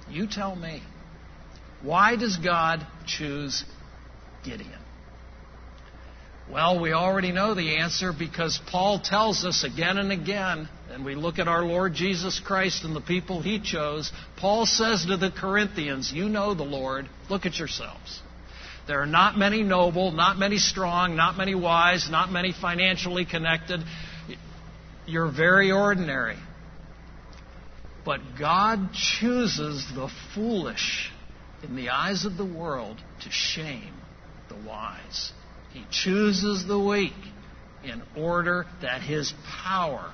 You 0.09 0.27
tell 0.27 0.55
me. 0.55 0.81
Why 1.81 2.15
does 2.15 2.37
God 2.37 2.85
choose 3.05 3.63
Gideon? 4.43 4.79
Well, 6.51 6.81
we 6.81 6.93
already 6.93 7.31
know 7.31 7.53
the 7.53 7.77
answer 7.77 8.11
because 8.11 8.59
Paul 8.71 8.99
tells 8.99 9.45
us 9.45 9.63
again 9.63 9.97
and 9.97 10.11
again, 10.11 10.67
and 10.91 11.05
we 11.05 11.13
look 11.13 11.37
at 11.37 11.47
our 11.47 11.63
Lord 11.63 11.93
Jesus 11.93 12.41
Christ 12.43 12.83
and 12.83 12.95
the 12.95 13.01
people 13.01 13.41
he 13.41 13.59
chose. 13.59 14.11
Paul 14.37 14.65
says 14.65 15.05
to 15.05 15.15
the 15.15 15.29
Corinthians, 15.29 16.11
You 16.11 16.27
know 16.27 16.55
the 16.55 16.63
Lord, 16.63 17.07
look 17.29 17.45
at 17.45 17.59
yourselves. 17.59 18.21
There 18.89 19.03
are 19.03 19.05
not 19.05 19.37
many 19.37 19.61
noble, 19.61 20.11
not 20.11 20.39
many 20.39 20.57
strong, 20.57 21.15
not 21.15 21.37
many 21.37 21.53
wise, 21.53 22.09
not 22.09 22.31
many 22.31 22.51
financially 22.51 23.23
connected. 23.23 23.81
You're 25.05 25.31
very 25.31 25.71
ordinary. 25.71 26.37
But 28.03 28.19
God 28.39 28.89
chooses 28.93 29.85
the 29.93 30.09
foolish 30.33 31.11
in 31.61 31.75
the 31.75 31.89
eyes 31.89 32.25
of 32.25 32.35
the 32.35 32.43
world 32.43 32.99
to 33.21 33.29
shame 33.29 33.93
the 34.47 34.55
wise. 34.67 35.33
He 35.71 35.85
chooses 35.91 36.65
the 36.65 36.79
weak 36.79 37.13
in 37.83 38.01
order 38.17 38.65
that 38.81 39.03
his 39.03 39.31
power 39.61 40.11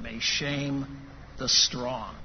may 0.00 0.18
shame 0.18 1.06
the 1.38 1.48
strong. 1.48 2.16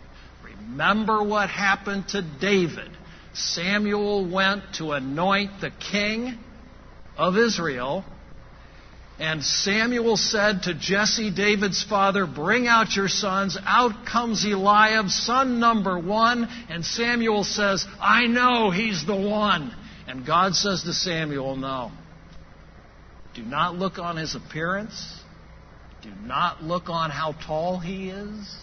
Remember 0.43 1.21
what 1.21 1.49
happened 1.49 2.07
to 2.09 2.23
David. 2.23 2.89
Samuel 3.33 4.29
went 4.29 4.63
to 4.77 4.91
anoint 4.91 5.61
the 5.61 5.71
king 5.71 6.37
of 7.17 7.37
Israel. 7.37 8.05
And 9.19 9.43
Samuel 9.43 10.17
said 10.17 10.63
to 10.63 10.73
Jesse, 10.73 11.31
David's 11.31 11.83
father, 11.83 12.25
Bring 12.25 12.67
out 12.67 12.95
your 12.95 13.07
sons. 13.07 13.57
Out 13.63 14.05
comes 14.05 14.43
Eliab, 14.43 15.09
son 15.09 15.59
number 15.59 15.99
one. 15.99 16.47
And 16.69 16.83
Samuel 16.83 17.43
says, 17.43 17.85
I 17.99 18.25
know 18.25 18.71
he's 18.71 19.05
the 19.05 19.15
one. 19.15 19.73
And 20.07 20.25
God 20.25 20.55
says 20.55 20.83
to 20.83 20.93
Samuel, 20.93 21.55
No. 21.55 21.91
Do 23.35 23.43
not 23.43 23.75
look 23.75 23.97
on 23.97 24.17
his 24.17 24.35
appearance. 24.35 25.19
Do 26.01 26.09
not 26.23 26.63
look 26.63 26.89
on 26.89 27.09
how 27.09 27.33
tall 27.33 27.79
he 27.79 28.09
is. 28.09 28.55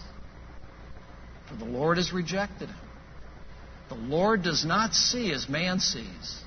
For 1.49 1.55
the 1.55 1.65
Lord 1.65 1.97
has 1.97 2.13
rejected 2.13 2.69
him. 2.69 2.77
The 3.91 3.97
Lord 3.97 4.41
does 4.41 4.63
not 4.63 4.93
see 4.93 5.33
as 5.33 5.49
man 5.49 5.81
sees. 5.81 6.41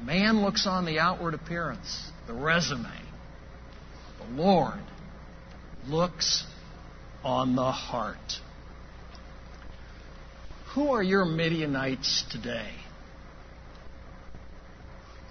Man 0.00 0.42
looks 0.42 0.64
on 0.64 0.84
the 0.84 1.00
outward 1.00 1.34
appearance, 1.34 2.08
the 2.28 2.34
resume. 2.34 2.88
The 4.20 4.40
Lord 4.40 4.78
looks 5.88 6.44
on 7.24 7.56
the 7.56 7.72
heart. 7.72 8.38
Who 10.74 10.92
are 10.92 11.02
your 11.02 11.24
Midianites 11.24 12.22
today? 12.30 12.70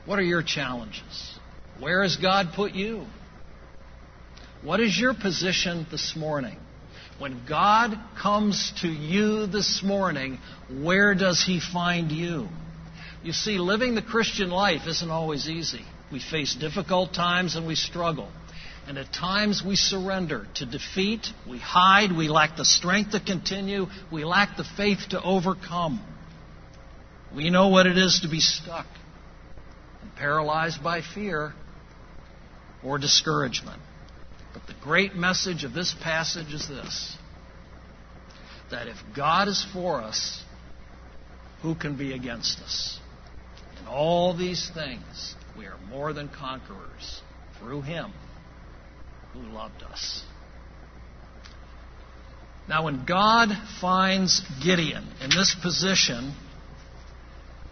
What 0.03 0.19
are 0.19 0.23
your 0.23 0.43
challenges? 0.43 1.39
Where 1.79 2.03
has 2.03 2.17
God 2.17 2.49
put 2.57 2.73
you? 2.73 3.05
What 4.63 4.81
is 4.81 4.99
your 4.99 5.13
position 5.13 5.87
this 5.89 6.13
morning? 6.13 6.57
When 7.21 7.45
God 7.47 7.99
comes 8.19 8.73
to 8.81 8.87
you 8.87 9.45
this 9.45 9.83
morning, 9.83 10.39
where 10.81 11.13
does 11.13 11.43
He 11.45 11.59
find 11.59 12.11
you? 12.11 12.47
You 13.21 13.31
see, 13.31 13.59
living 13.59 13.93
the 13.93 14.01
Christian 14.01 14.49
life 14.49 14.87
isn't 14.87 15.11
always 15.11 15.47
easy. 15.47 15.85
We 16.11 16.19
face 16.19 16.55
difficult 16.55 17.13
times 17.13 17.55
and 17.55 17.67
we 17.67 17.75
struggle. 17.75 18.27
And 18.87 18.97
at 18.97 19.13
times 19.13 19.61
we 19.63 19.75
surrender 19.75 20.47
to 20.55 20.65
defeat, 20.65 21.27
we 21.47 21.59
hide, 21.59 22.11
we 22.11 22.27
lack 22.27 22.57
the 22.57 22.65
strength 22.65 23.11
to 23.11 23.19
continue, 23.19 23.85
we 24.11 24.25
lack 24.25 24.57
the 24.57 24.65
faith 24.75 25.09
to 25.11 25.21
overcome. 25.21 26.03
We 27.35 27.51
know 27.51 27.67
what 27.67 27.85
it 27.85 27.99
is 27.99 28.21
to 28.23 28.29
be 28.29 28.39
stuck 28.39 28.87
and 30.01 30.15
paralyzed 30.15 30.83
by 30.83 31.03
fear 31.03 31.53
or 32.83 32.97
discouragement. 32.97 33.79
But 34.53 34.67
the 34.67 34.75
great 34.81 35.15
message 35.15 35.63
of 35.63 35.73
this 35.73 35.95
passage 36.01 36.53
is 36.53 36.67
this 36.67 37.15
that 38.69 38.87
if 38.87 38.95
God 39.13 39.49
is 39.49 39.65
for 39.73 40.01
us, 40.01 40.41
who 41.61 41.75
can 41.75 41.97
be 41.97 42.13
against 42.13 42.59
us? 42.61 42.99
In 43.81 43.87
all 43.87 44.35
these 44.35 44.71
things, 44.73 45.35
we 45.57 45.65
are 45.65 45.77
more 45.89 46.13
than 46.13 46.29
conquerors 46.29 47.21
through 47.59 47.81
Him 47.81 48.13
who 49.33 49.41
loved 49.41 49.83
us. 49.83 50.23
Now, 52.69 52.85
when 52.85 53.05
God 53.05 53.49
finds 53.81 54.41
Gideon 54.63 55.05
in 55.21 55.29
this 55.29 55.55
position, 55.61 56.33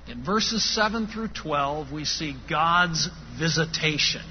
in 0.08 0.24
verses 0.24 0.64
7 0.76 1.08
through 1.08 1.30
12, 1.30 1.92
we 1.92 2.04
see 2.04 2.36
God's 2.50 3.08
visitation. 3.38 4.24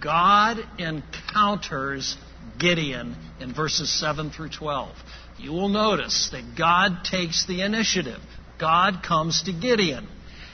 God 0.00 0.58
encounters 0.78 2.16
Gideon 2.58 3.16
in 3.40 3.54
verses 3.54 3.90
7 4.00 4.30
through 4.30 4.50
12. 4.50 4.94
You 5.38 5.52
will 5.52 5.68
notice 5.68 6.30
that 6.32 6.56
God 6.56 7.04
takes 7.04 7.46
the 7.46 7.62
initiative. 7.62 8.20
God 8.58 9.02
comes 9.02 9.42
to 9.44 9.52
Gideon. 9.52 10.06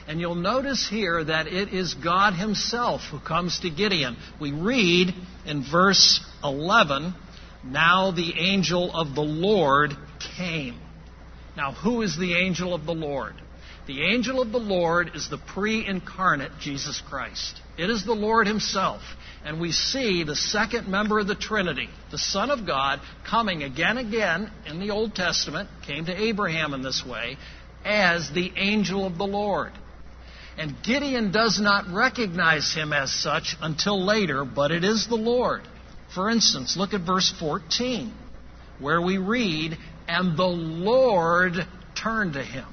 And 0.08 0.20
you'll 0.20 0.34
notice 0.34 0.88
here 0.88 1.22
that 1.22 1.46
it 1.46 1.72
is 1.72 1.94
God 1.94 2.34
Himself 2.34 3.02
who 3.10 3.20
comes 3.20 3.60
to 3.60 3.70
Gideon. 3.70 4.16
We 4.40 4.52
read 4.52 5.14
in 5.46 5.62
verse 5.62 6.20
11, 6.42 7.14
Now 7.64 8.10
the 8.10 8.34
angel 8.38 8.92
of 8.92 9.14
the 9.14 9.20
Lord 9.20 9.92
came. 10.36 10.80
Now, 11.56 11.72
who 11.72 12.02
is 12.02 12.16
the 12.16 12.34
angel 12.34 12.74
of 12.74 12.86
the 12.86 12.94
Lord? 12.94 13.34
The 13.90 14.04
angel 14.04 14.40
of 14.40 14.52
the 14.52 14.58
Lord 14.58 15.16
is 15.16 15.28
the 15.28 15.36
pre 15.36 15.84
incarnate 15.84 16.52
Jesus 16.60 17.02
Christ. 17.10 17.60
It 17.76 17.90
is 17.90 18.04
the 18.04 18.12
Lord 18.12 18.46
Himself. 18.46 19.02
And 19.44 19.60
we 19.60 19.72
see 19.72 20.22
the 20.22 20.36
second 20.36 20.86
member 20.86 21.18
of 21.18 21.26
the 21.26 21.34
Trinity, 21.34 21.88
the 22.12 22.16
Son 22.16 22.52
of 22.52 22.64
God, 22.64 23.00
coming 23.28 23.64
again 23.64 23.98
and 23.98 24.06
again 24.06 24.52
in 24.64 24.78
the 24.78 24.92
Old 24.92 25.16
Testament, 25.16 25.68
came 25.84 26.04
to 26.04 26.16
Abraham 26.16 26.72
in 26.72 26.82
this 26.82 27.04
way, 27.04 27.36
as 27.84 28.30
the 28.30 28.52
angel 28.54 29.04
of 29.04 29.18
the 29.18 29.26
Lord. 29.26 29.72
And 30.56 30.80
Gideon 30.84 31.32
does 31.32 31.60
not 31.60 31.92
recognize 31.92 32.72
him 32.72 32.92
as 32.92 33.10
such 33.12 33.56
until 33.60 34.06
later, 34.06 34.44
but 34.44 34.70
it 34.70 34.84
is 34.84 35.08
the 35.08 35.16
Lord. 35.16 35.62
For 36.14 36.30
instance, 36.30 36.76
look 36.76 36.94
at 36.94 37.00
verse 37.00 37.34
14, 37.40 38.14
where 38.78 39.02
we 39.02 39.18
read, 39.18 39.76
And 40.06 40.36
the 40.36 40.44
Lord 40.44 41.54
turned 41.96 42.34
to 42.34 42.44
him. 42.44 42.66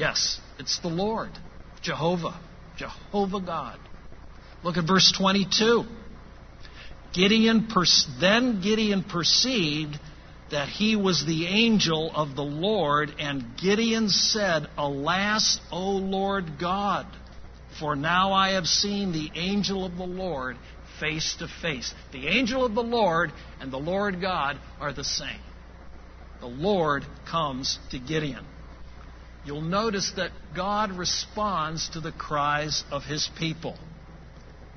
Yes, 0.00 0.40
it's 0.58 0.78
the 0.78 0.88
Lord, 0.88 1.28
Jehovah, 1.82 2.40
Jehovah 2.78 3.40
God. 3.42 3.78
Look 4.64 4.78
at 4.78 4.86
verse 4.86 5.12
22. 5.14 5.84
Gideon 7.12 7.68
then 8.18 8.62
Gideon 8.62 9.04
perceived 9.04 10.00
that 10.50 10.70
he 10.70 10.96
was 10.96 11.26
the 11.26 11.46
angel 11.48 12.10
of 12.14 12.34
the 12.34 12.42
Lord, 12.42 13.10
and 13.18 13.44
Gideon 13.62 14.08
said, 14.08 14.68
Alas, 14.78 15.60
O 15.70 15.90
Lord 15.90 16.58
God, 16.58 17.06
for 17.78 17.94
now 17.94 18.32
I 18.32 18.52
have 18.52 18.66
seen 18.66 19.12
the 19.12 19.30
angel 19.34 19.84
of 19.84 19.98
the 19.98 20.06
Lord 20.06 20.56
face 20.98 21.36
to 21.40 21.46
face. 21.60 21.92
The 22.12 22.26
angel 22.26 22.64
of 22.64 22.74
the 22.74 22.82
Lord 22.82 23.32
and 23.60 23.70
the 23.70 23.76
Lord 23.76 24.22
God 24.22 24.58
are 24.80 24.94
the 24.94 25.04
same. 25.04 25.42
The 26.40 26.46
Lord 26.46 27.04
comes 27.30 27.78
to 27.90 27.98
Gideon. 27.98 28.46
You'll 29.44 29.62
notice 29.62 30.12
that 30.16 30.32
God 30.54 30.92
responds 30.92 31.88
to 31.90 32.00
the 32.00 32.12
cries 32.12 32.84
of 32.90 33.04
his 33.04 33.28
people. 33.38 33.78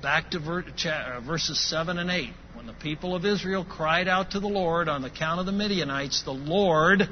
Back 0.00 0.30
to 0.30 0.38
uh, 0.38 1.20
verses 1.20 1.58
7 1.68 1.98
and 1.98 2.10
8. 2.10 2.30
When 2.54 2.66
the 2.66 2.72
people 2.74 3.14
of 3.14 3.24
Israel 3.24 3.64
cried 3.64 4.08
out 4.08 4.32
to 4.32 4.40
the 4.40 4.48
Lord 4.48 4.88
on 4.88 5.04
account 5.04 5.40
of 5.40 5.46
the 5.46 5.52
Midianites, 5.52 6.22
the 6.22 6.32
Lord 6.32 7.08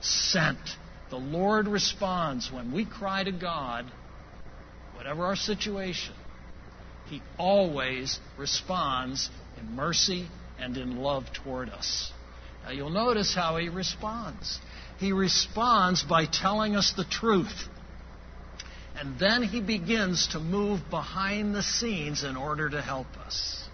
sent. 0.00 0.58
The 1.10 1.18
Lord 1.18 1.68
responds 1.68 2.50
when 2.50 2.72
we 2.72 2.84
cry 2.84 3.24
to 3.24 3.32
God, 3.32 3.90
whatever 4.94 5.24
our 5.24 5.36
situation, 5.36 6.14
He 7.06 7.20
always 7.38 8.18
responds 8.38 9.28
in 9.60 9.74
mercy 9.74 10.28
and 10.58 10.76
in 10.76 10.96
love 10.96 11.24
toward 11.32 11.68
us. 11.68 12.12
Now 12.64 12.70
you'll 12.70 12.90
notice 12.90 13.34
how 13.34 13.56
He 13.56 13.68
responds. 13.68 14.58
He 15.02 15.10
responds 15.10 16.04
by 16.04 16.26
telling 16.26 16.76
us 16.76 16.92
the 16.96 17.04
truth. 17.04 17.68
And 18.94 19.18
then 19.18 19.42
he 19.42 19.60
begins 19.60 20.28
to 20.28 20.38
move 20.38 20.78
behind 20.90 21.56
the 21.56 21.62
scenes 21.64 22.22
in 22.22 22.36
order 22.36 22.70
to 22.70 22.80
help 22.80 23.08
us. 23.26 23.68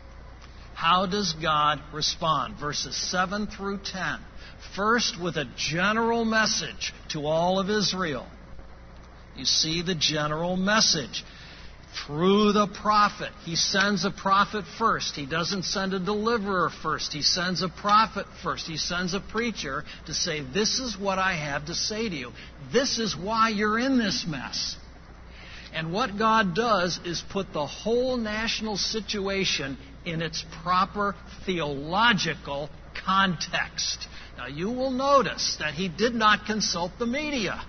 How 0.72 1.04
does 1.04 1.34
God 1.34 1.82
respond? 1.92 2.58
Verses 2.58 2.96
7 3.10 3.46
through 3.46 3.80
10. 3.84 4.20
First, 4.74 5.20
with 5.20 5.36
a 5.36 5.44
general 5.54 6.24
message 6.24 6.94
to 7.10 7.26
all 7.26 7.60
of 7.60 7.68
Israel. 7.68 8.26
You 9.36 9.44
see 9.44 9.82
the 9.82 9.94
general 9.94 10.56
message. 10.56 11.24
Through 12.06 12.52
the 12.52 12.66
prophet. 12.66 13.30
He 13.44 13.56
sends 13.56 14.04
a 14.04 14.10
prophet 14.10 14.64
first. 14.78 15.16
He 15.16 15.26
doesn't 15.26 15.64
send 15.64 15.94
a 15.94 15.98
deliverer 15.98 16.70
first. 16.70 17.12
He 17.12 17.22
sends 17.22 17.62
a 17.62 17.68
prophet 17.68 18.26
first. 18.42 18.66
He 18.66 18.76
sends 18.76 19.14
a 19.14 19.20
preacher 19.20 19.84
to 20.06 20.14
say, 20.14 20.40
This 20.40 20.78
is 20.78 20.98
what 20.98 21.18
I 21.18 21.34
have 21.34 21.66
to 21.66 21.74
say 21.74 22.08
to 22.08 22.14
you. 22.14 22.32
This 22.72 22.98
is 22.98 23.16
why 23.16 23.48
you're 23.48 23.78
in 23.78 23.98
this 23.98 24.26
mess. 24.28 24.76
And 25.74 25.92
what 25.92 26.18
God 26.18 26.54
does 26.54 26.98
is 27.04 27.22
put 27.30 27.52
the 27.52 27.66
whole 27.66 28.16
national 28.16 28.76
situation 28.76 29.76
in 30.04 30.22
its 30.22 30.44
proper 30.62 31.14
theological 31.44 32.70
context. 33.04 34.06
Now, 34.36 34.46
you 34.46 34.70
will 34.70 34.90
notice 34.90 35.56
that 35.60 35.74
he 35.74 35.88
did 35.88 36.14
not 36.14 36.46
consult 36.46 36.92
the 36.98 37.06
media. 37.06 37.60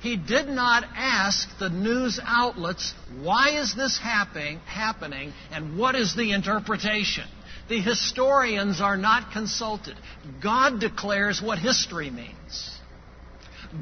He 0.00 0.16
did 0.16 0.48
not 0.48 0.84
ask 0.96 1.46
the 1.58 1.68
news 1.68 2.18
outlets, 2.24 2.94
why 3.20 3.50
is 3.60 3.74
this 3.74 3.98
happening, 3.98 4.58
happening 4.60 5.32
and 5.52 5.78
what 5.78 5.94
is 5.94 6.16
the 6.16 6.32
interpretation? 6.32 7.24
The 7.68 7.80
historians 7.80 8.80
are 8.80 8.96
not 8.96 9.32
consulted. 9.32 9.96
God 10.42 10.80
declares 10.80 11.40
what 11.42 11.58
history 11.58 12.10
means. 12.10 12.78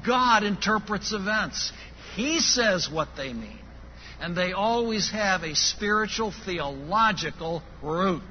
God 0.05 0.43
interprets 0.43 1.13
events. 1.13 1.73
He 2.15 2.41
says 2.41 2.91
what 2.91 3.09
they 3.17 3.33
mean. 3.33 3.61
And 4.21 4.37
they 4.37 4.53
always 4.53 5.11
have 5.11 5.45
a 5.45 5.55
spiritual, 5.55 6.35
theological 6.45 7.63
root. 7.81 8.23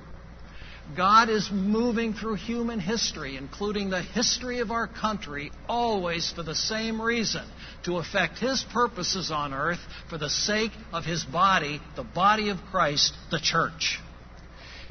God 0.95 1.29
is 1.29 1.49
moving 1.51 2.13
through 2.13 2.35
human 2.35 2.79
history, 2.79 3.35
including 3.35 3.89
the 3.89 4.01
history 4.01 4.59
of 4.59 4.71
our 4.71 4.87
country, 4.87 5.51
always 5.67 6.31
for 6.31 6.43
the 6.43 6.55
same 6.55 7.01
reason 7.01 7.43
to 7.83 7.97
effect 7.97 8.39
His 8.39 8.63
purposes 8.71 9.29
on 9.29 9.53
earth 9.53 9.79
for 10.09 10.17
the 10.17 10.29
sake 10.29 10.71
of 10.93 11.03
His 11.03 11.23
body, 11.23 11.81
the 11.95 12.03
body 12.03 12.49
of 12.49 12.57
Christ, 12.71 13.13
the 13.31 13.39
church. 13.39 13.99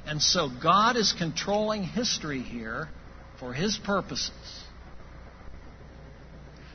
And 0.06 0.22
so 0.22 0.48
God 0.62 0.96
is 0.96 1.12
controlling 1.12 1.82
history 1.82 2.42
here 2.42 2.88
for 3.40 3.52
His 3.52 3.78
purposes 3.78 4.64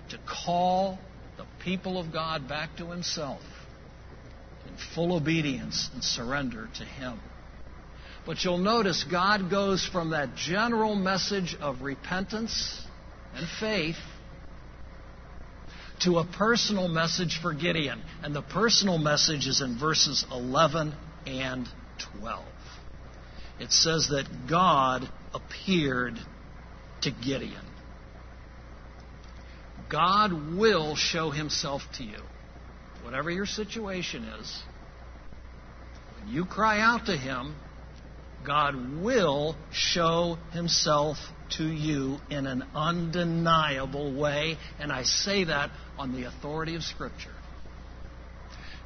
to 0.09 0.17
call 0.27 0.99
the 1.37 1.45
people 1.63 1.97
of 1.97 2.11
God 2.11 2.49
back 2.49 2.75
to 2.77 2.87
Himself 2.87 3.41
in 4.67 4.75
full 4.93 5.15
obedience 5.15 5.89
and 5.93 6.03
surrender 6.03 6.67
to 6.75 6.83
Him. 6.83 7.19
But 8.25 8.43
you'll 8.43 8.59
notice 8.59 9.03
God 9.03 9.49
goes 9.49 9.85
from 9.85 10.11
that 10.11 10.35
general 10.35 10.95
message 10.95 11.57
of 11.59 11.81
repentance 11.81 12.81
and 13.35 13.47
faith 13.59 13.97
to 16.01 16.19
a 16.19 16.25
personal 16.25 16.87
message 16.87 17.39
for 17.41 17.53
Gideon. 17.53 18.01
And 18.23 18.35
the 18.35 18.41
personal 18.41 18.97
message 18.97 19.47
is 19.47 19.61
in 19.61 19.77
verses 19.79 20.25
11 20.31 20.93
and 21.25 21.67
12. 22.19 22.45
It 23.59 23.71
says 23.71 24.07
that 24.09 24.25
God 24.49 25.07
appeared 25.33 26.19
to 27.01 27.11
Gideon. 27.11 27.65
God 29.89 30.55
will 30.55 30.95
show 30.95 31.31
himself 31.31 31.81
to 31.97 32.03
you. 32.03 32.19
Whatever 33.03 33.29
your 33.29 33.45
situation 33.45 34.23
is, 34.23 34.63
when 36.17 36.33
you 36.33 36.45
cry 36.45 36.79
out 36.79 37.07
to 37.07 37.17
him, 37.17 37.55
God 38.45 39.01
will 39.01 39.55
show 39.71 40.37
himself 40.53 41.17
to 41.57 41.65
you 41.65 42.17
in 42.29 42.47
an 42.47 42.63
undeniable 42.73 44.13
way, 44.13 44.57
and 44.79 44.91
I 44.91 45.03
say 45.03 45.45
that 45.45 45.71
on 45.97 46.13
the 46.13 46.23
authority 46.23 46.75
of 46.75 46.83
Scripture. 46.83 47.33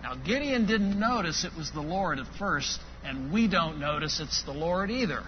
Now, 0.01 0.15
Gideon 0.15 0.67
didn't 0.67 0.99
notice 0.99 1.45
it 1.45 1.57
was 1.57 1.71
the 1.71 1.81
Lord 1.81 2.19
at 2.19 2.27
first, 2.37 2.79
and 3.03 3.33
we 3.33 3.47
don't 3.47 3.79
notice 3.79 4.19
it's 4.19 4.43
the 4.43 4.51
Lord 4.51 4.91
either, 4.91 5.23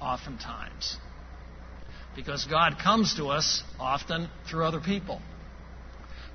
oftentimes 0.00 0.96
because 2.16 2.46
God 2.46 2.78
comes 2.82 3.14
to 3.16 3.26
us 3.26 3.62
often 3.78 4.28
through 4.50 4.64
other 4.64 4.80
people. 4.80 5.20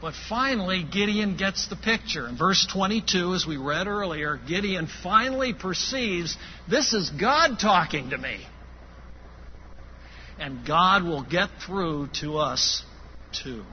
But 0.01 0.15
finally, 0.27 0.83
Gideon 0.83 1.37
gets 1.37 1.67
the 1.67 1.75
picture. 1.75 2.27
In 2.27 2.35
verse 2.35 2.67
22, 2.73 3.35
as 3.35 3.45
we 3.45 3.57
read 3.57 3.87
earlier, 3.87 4.39
Gideon 4.47 4.87
finally 5.03 5.53
perceives 5.53 6.35
this 6.67 6.93
is 6.93 7.09
God 7.11 7.59
talking 7.59 8.09
to 8.09 8.17
me. 8.17 8.47
and 10.41 10.65
God 10.65 11.03
will 11.03 11.21
get 11.23 11.49
through 11.65 12.09
to 12.21 12.37
us 12.39 12.83
too. 13.43 13.63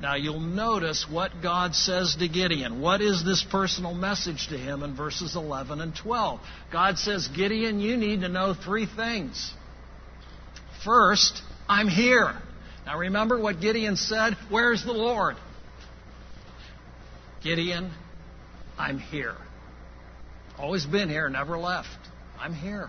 Now 0.00 0.14
you'll 0.16 0.40
notice 0.40 1.06
what 1.08 1.30
God 1.42 1.74
says 1.74 2.16
to 2.18 2.26
Gideon. 2.26 2.80
What 2.80 3.00
is 3.02 3.24
this 3.24 3.44
personal 3.48 3.94
message 3.94 4.48
to 4.48 4.56
him 4.58 4.82
in 4.82 4.96
verses 4.96 5.36
11 5.36 5.80
and 5.80 5.94
12? 5.94 6.40
God 6.72 6.98
says, 6.98 7.28
Gideon, 7.28 7.80
you 7.80 7.96
need 7.96 8.22
to 8.22 8.28
know 8.28 8.54
three 8.54 8.86
things. 8.86 9.52
First, 10.84 11.42
I'm 11.68 11.88
here. 11.88 12.32
Now 12.86 12.98
remember 12.98 13.40
what 13.40 13.60
Gideon 13.60 13.96
said? 13.96 14.34
Where's 14.50 14.84
the 14.84 14.92
Lord? 14.92 15.36
Gideon, 17.42 17.90
I'm 18.78 18.98
here. 18.98 19.36
Always 20.58 20.86
been 20.86 21.08
here, 21.08 21.28
never 21.28 21.58
left. 21.58 21.88
I'm 22.38 22.54
here. 22.54 22.88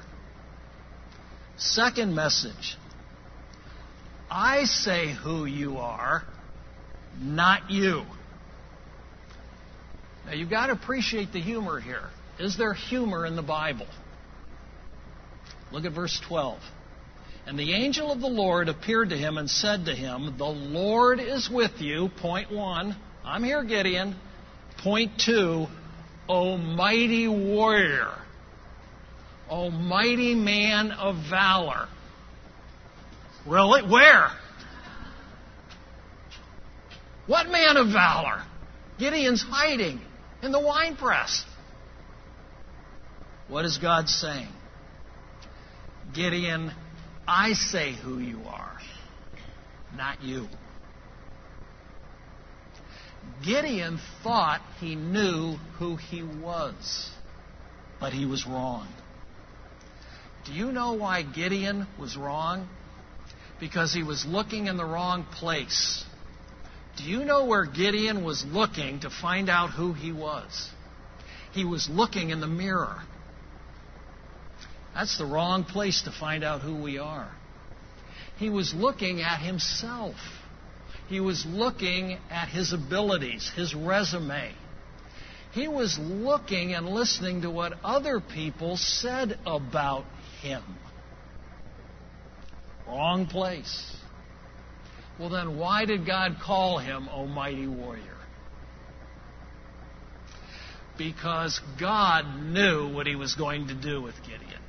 Second 1.58 2.14
message 2.14 2.78
I 4.30 4.66
say 4.66 5.14
who 5.14 5.46
you 5.46 5.78
are, 5.78 6.24
not 7.20 7.70
you. 7.70 8.04
Now 10.26 10.34
you've 10.34 10.50
got 10.50 10.68
to 10.68 10.74
appreciate 10.74 11.32
the 11.32 11.40
humor 11.40 11.80
here. 11.80 12.10
Is 12.40 12.58
there 12.58 12.74
humor 12.74 13.26
in 13.26 13.36
the 13.36 13.44
Bible? 13.44 13.88
Look 15.72 15.86
at 15.86 15.94
verse 15.94 16.20
12. 16.28 16.60
And 17.48 17.60
the 17.60 17.74
angel 17.74 18.12
of 18.12 18.22
the 18.22 18.28
Lord 18.28 18.70
appeared 18.70 19.10
to 19.10 19.18
him 19.18 19.38
and 19.38 19.50
said 19.50 19.86
to 19.86 19.94
him, 19.94 20.36
The 20.38 20.46
Lord 20.46 21.20
is 21.20 21.50
with 21.50 21.80
you. 21.80 22.10
Point 22.22 22.52
one. 22.52 22.96
I'm 23.24 23.44
here, 23.44 23.64
Gideon. 23.64 24.16
Point 24.80 25.12
two. 25.20 25.68
O 26.28 26.58
mighty 26.58 27.28
warrior. 27.28 28.12
O 29.50 29.70
mighty 29.70 30.34
man 30.34 30.92
of 30.92 31.18
valor. 31.30 31.88
Really? 33.46 33.84
Where? 33.88 34.32
What 37.28 37.48
man 37.50 37.78
of 37.78 37.88
valor? 37.90 38.44
Gideon's 38.98 39.44
hiding 39.44 40.02
in 40.42 40.52
the 40.52 40.60
winepress. 40.60 41.44
What 43.48 43.66
is 43.66 43.78
God 43.78 44.10
saying? 44.10 44.48
Gideon, 46.14 46.72
I 47.28 47.54
say 47.54 47.94
who 47.94 48.20
you 48.20 48.42
are, 48.48 48.78
not 49.96 50.22
you. 50.22 50.48
Gideon 53.44 54.00
thought 54.24 54.62
he 54.80 54.96
knew 54.96 55.56
who 55.80 55.96
he 55.96 56.22
was, 56.22 57.10
but 58.00 58.14
he 58.14 58.26
was 58.26 58.46
wrong. 58.46 58.88
Do 60.46 60.54
you 60.54 60.72
know 60.72 60.94
why 60.94 61.24
Gideon 61.24 61.88
was 62.00 62.16
wrong? 62.16 62.70
Because 63.60 63.94
he 63.94 64.04
was 64.04 64.26
looking 64.26 64.68
in 64.68 64.78
the 64.78 64.86
wrong 64.86 65.26
place. 65.26 66.04
Do 66.98 67.04
you 67.04 67.26
know 67.26 67.46
where 67.46 67.66
Gideon 67.66 68.24
was 68.24 68.46
looking 68.46 69.00
to 69.00 69.10
find 69.10 69.50
out 69.50 69.72
who 69.72 69.94
he 69.94 70.12
was? 70.12 70.70
He 71.52 71.66
was 71.66 71.90
looking 71.90 72.30
in 72.30 72.40
the 72.40 72.48
mirror. 72.48 73.02
That's 74.96 75.18
the 75.18 75.26
wrong 75.26 75.66
place 75.66 76.04
to 76.04 76.12
find 76.12 76.44
out 76.44 76.62
who 76.62 76.82
we 76.82 76.98
are. 76.98 77.30
He 78.38 78.50
was 78.50 78.74
looking 78.74 79.22
at 79.22 79.42
himself. 79.42 80.16
He 81.10 81.20
was 81.20 81.46
looking 81.46 82.18
at 82.32 82.48
his 82.48 82.72
abilities, 82.72 83.52
his 83.56 83.76
resume. 83.76 84.54
He 85.52 85.68
was 85.68 86.00
looking 86.00 86.74
and 86.74 86.88
listening 86.88 87.42
to 87.42 87.52
what 87.52 87.74
other 87.84 88.22
people 88.22 88.78
said 88.78 89.38
about 89.46 90.06
him. 90.42 90.64
Wrong 92.88 93.26
place. 93.28 93.96
Well, 95.20 95.30
then, 95.30 95.58
why 95.58 95.86
did 95.86 96.06
God 96.06 96.38
call 96.44 96.78
him 96.78 97.08
Almighty 97.10 97.68
Warrior? 97.68 98.18
Because 100.98 101.60
God 101.80 102.42
knew 102.42 102.94
what 102.94 103.08
he 103.08 103.16
was 103.16 103.36
going 103.36 103.68
to 103.68 103.74
do 103.74 104.02
with 104.02 104.16
Gideon. 104.24 104.62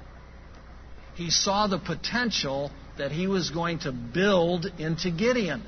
He 1.17 1.31
saw 1.31 1.67
the 1.67 1.79
potential 1.79 2.71
that 2.99 3.11
he 3.11 3.27
was 3.27 3.51
going 3.51 3.81
to 3.81 3.93
build 3.93 4.67
into 4.79 5.11
Gideon. 5.11 5.63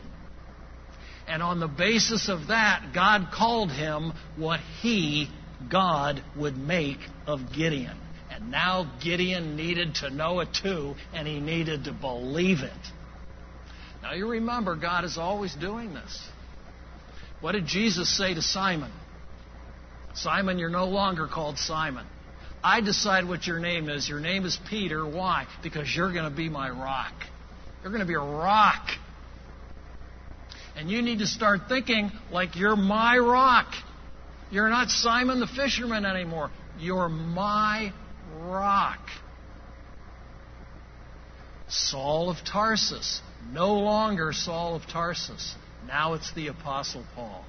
And 1.26 1.42
on 1.42 1.61
the 1.61 1.68
basis 1.68 2.28
of 2.28 2.48
that, 2.48 2.92
God 2.94 3.28
called 3.32 3.70
him 3.70 4.12
what 4.37 4.61
he, 4.80 5.28
God, 5.70 6.22
would 6.37 6.56
make 6.56 6.98
of 7.26 7.52
Gideon. 7.54 7.98
And 8.30 8.50
now 8.50 8.90
Gideon 9.02 9.56
needed 9.56 9.96
to 9.96 10.11
know 10.11 10.40
it 10.40 10.48
too, 10.54 10.94
and 11.12 11.26
he 11.26 11.40
needed 11.40 11.84
to 11.84 11.92
believe 11.92 12.61
it. 12.61 12.72
Now 14.02 14.12
you 14.14 14.28
remember, 14.28 14.76
God 14.76 15.04
is 15.04 15.18
always 15.18 15.54
doing 15.54 15.92
this. 15.92 16.28
What 17.40 17.52
did 17.52 17.66
Jesus 17.66 18.16
say 18.16 18.34
to 18.34 18.42
Simon? 18.42 18.92
Simon, 20.14 20.58
you're 20.58 20.70
no 20.70 20.87
longer 20.87 21.26
called 21.26 21.58
Simon. 21.58 22.06
I 22.62 22.81
decide 22.81 23.29
what 23.29 23.47
your 23.47 23.61
name 23.61 23.88
is. 23.88 24.09
Your 24.09 24.21
name 24.21 24.44
is 24.44 24.59
Peter. 24.68 25.07
Why? 25.07 25.47
Because 25.62 25.94
you're 25.94 26.12
going 26.12 26.29
to 26.29 26.37
be 26.37 26.49
my 26.49 26.71
rock. 26.71 27.12
You're 27.83 27.92
going 27.92 28.01
to 28.01 28.09
be 28.09 28.14
a 28.14 28.18
rock. 28.18 28.88
And 30.77 30.90
you 30.90 31.03
need 31.03 31.21
to 31.21 31.27
start 31.27 31.62
thinking 31.68 32.11
like 32.31 32.57
you're 32.57 32.77
my 32.77 33.18
rock. 33.18 33.73
You're 34.51 34.68
not 34.68 34.88
Simon 34.90 35.40
the 35.40 35.47
fisherman 35.47 36.05
anymore. 36.05 36.51
You're 36.79 37.09
my 37.09 37.92
rock. 38.40 39.01
Saul 41.68 42.31
of 42.31 42.38
Tarsus, 42.44 43.21
no 43.53 43.75
longer 43.75 44.33
Saul 44.33 44.75
of 44.75 44.87
Tarsus. 44.87 45.55
Now 45.87 46.14
it's 46.14 46.33
the 46.33 46.49
Apostle 46.49 47.05
Paul. 47.14 47.44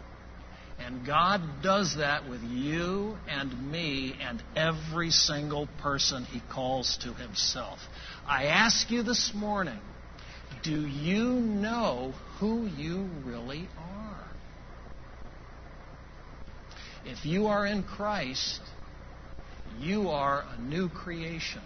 And 0.79 1.05
God 1.05 1.41
does 1.61 1.97
that 1.97 2.29
with 2.29 2.41
you 2.41 3.17
and 3.27 3.71
me 3.71 4.15
and 4.21 4.41
every 4.55 5.11
single 5.11 5.67
person 5.81 6.23
he 6.25 6.41
calls 6.51 6.97
to 7.03 7.13
himself. 7.13 7.79
I 8.25 8.45
ask 8.45 8.89
you 8.89 9.03
this 9.03 9.33
morning 9.35 9.79
do 10.63 10.85
you 10.87 11.33
know 11.33 12.13
who 12.39 12.65
you 12.65 13.07
really 13.23 13.67
are? 13.77 14.27
If 17.05 17.25
you 17.25 17.47
are 17.47 17.65
in 17.65 17.83
Christ, 17.83 18.59
you 19.79 20.09
are 20.09 20.43
a 20.57 20.61
new 20.61 20.89
creation. 20.89 21.61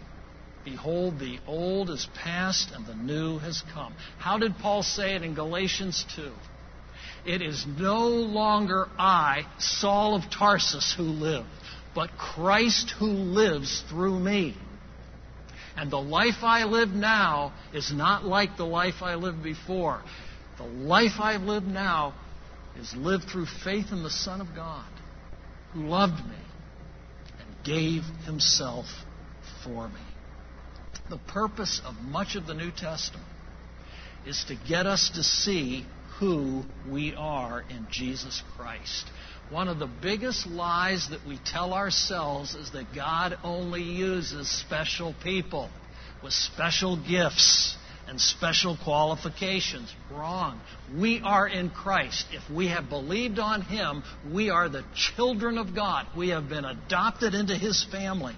Behold, 0.64 1.20
the 1.20 1.40
old 1.48 1.90
is 1.90 2.08
past 2.24 2.72
and 2.72 2.86
the 2.86 2.96
new 2.96 3.40
has 3.40 3.64
come. 3.74 3.94
How 4.20 4.38
did 4.38 4.58
Paul 4.58 4.84
say 4.84 5.16
it 5.16 5.24
in 5.24 5.34
Galatians 5.34 6.06
2? 6.16 6.32
It 7.26 7.42
is 7.42 7.66
no 7.66 8.08
longer 8.08 8.88
I, 8.98 9.46
Saul 9.58 10.16
of 10.16 10.30
Tarsus, 10.30 10.94
who 10.96 11.04
live, 11.04 11.46
but 11.96 12.18
Christ 12.18 12.92
who 13.00 13.08
lives 13.08 13.84
through 13.90 14.20
me. 14.20 14.58
And 15.76 15.90
the 15.90 16.02
life 16.02 16.44
I 16.44 16.66
live 16.66 16.90
now 16.90 17.54
is 17.74 17.92
not 17.94 18.26
like 18.26 18.58
the 18.58 18.66
life 18.66 19.02
I 19.02 19.16
lived 19.16 19.42
before. 19.42 20.04
The 20.58 20.66
life 20.66 21.20
I 21.20 21.38
live 21.38 21.64
now 21.64 22.14
is 22.80 22.94
lived 22.96 23.26
through 23.26 23.48
faith 23.64 23.92
in 23.92 24.04
the 24.04 24.10
Son 24.10 24.42
of 24.42 24.54
God, 24.56 24.86
who 25.74 25.88
loved 25.88 26.24
me 26.26 26.36
and 27.40 27.64
gave 27.64 28.04
himself 28.26 28.86
for 29.64 29.88
me. 29.88 30.02
The 31.10 31.18
purpose 31.18 31.82
of 31.86 31.96
much 31.96 32.36
of 32.36 32.48
the 32.48 32.54
New 32.54 32.72
Testament 32.72 33.28
is 34.26 34.44
to 34.48 34.56
get 34.56 34.86
us 34.86 35.10
to 35.16 35.24
see 35.24 35.86
who 36.20 36.64
we 36.90 37.14
are 37.16 37.64
in 37.70 37.88
Jesus 37.92 38.42
Christ. 38.56 39.06
One 39.50 39.68
of 39.68 39.80
the 39.80 39.90
biggest 40.02 40.48
lies 40.48 41.10
that 41.10 41.26
we 41.28 41.40
tell 41.46 41.74
ourselves 41.74 42.56
is 42.56 42.72
that 42.72 42.96
God 42.96 43.38
only 43.44 43.84
uses 43.84 44.50
special 44.50 45.14
people 45.24 45.70
with 46.24 46.34
special 46.34 46.98
gifts 46.98 47.76
and 48.08 48.20
special 48.20 48.78
qualifications. 48.84 49.94
Wrong. 50.12 50.60
We 50.98 51.22
are 51.24 51.48
in 51.48 51.70
Christ. 51.70 52.26
If 52.32 52.50
we 52.50 52.68
have 52.68 52.90
believed 52.90 53.40
on 53.40 53.62
Him, 53.62 54.04
we 54.32 54.50
are 54.50 54.70
the 54.70 54.84
children 54.96 55.58
of 55.58 55.76
God. 55.76 56.08
We 56.18 56.30
have 56.30 56.50
been 56.50 56.66
adopted 56.66 57.34
into 57.34 57.56
His 57.56 57.86
family. 57.92 58.36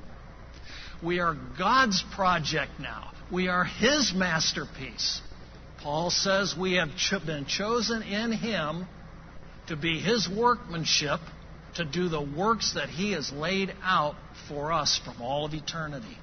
We 1.03 1.19
are 1.19 1.35
God's 1.57 2.03
project 2.15 2.71
now. 2.79 3.11
We 3.31 3.47
are 3.47 3.63
His 3.63 4.13
masterpiece. 4.15 5.21
Paul 5.85 6.09
says 6.09 6.55
we 6.59 6.77
have 6.77 6.89
been 7.27 7.45
chosen 7.45 8.01
in 8.01 8.31
Him 8.31 8.87
to 9.67 9.75
be 9.75 9.99
His 9.99 10.27
workmanship, 10.27 11.19
to 11.75 11.85
do 11.85 12.09
the 12.09 12.23
works 12.23 12.73
that 12.73 12.89
He 12.89 13.11
has 13.11 13.31
laid 13.31 13.71
out 13.83 14.15
for 14.49 14.73
us 14.73 14.99
from 15.05 15.21
all 15.21 15.45
of 15.45 15.53
eternity. 15.53 16.17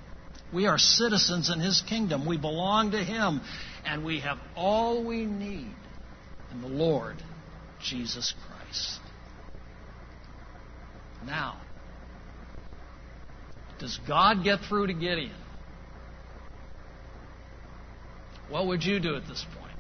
We 0.53 0.67
are 0.67 0.79
citizens 0.79 1.49
in 1.49 1.61
His 1.61 1.81
kingdom. 1.89 2.27
We 2.27 2.39
belong 2.39 2.91
to 2.91 3.05
Him. 3.05 3.41
And 3.85 4.05
we 4.05 4.19
have 4.19 4.39
all 4.57 5.05
we 5.05 5.27
need 5.27 5.73
in 6.51 6.61
the 6.61 6.67
Lord 6.67 7.23
Jesus 7.81 8.35
Christ. 8.49 8.99
Now, 11.25 11.61
does 13.79 13.97
God 14.09 14.43
get 14.43 14.63
through 14.69 14.89
to 14.89 14.93
Gideon? 14.93 15.37
What 18.53 18.67
would 18.67 18.85
you 18.85 19.01
do 19.01 19.17
at 19.17 19.27
this 19.27 19.47
point? 19.59 19.75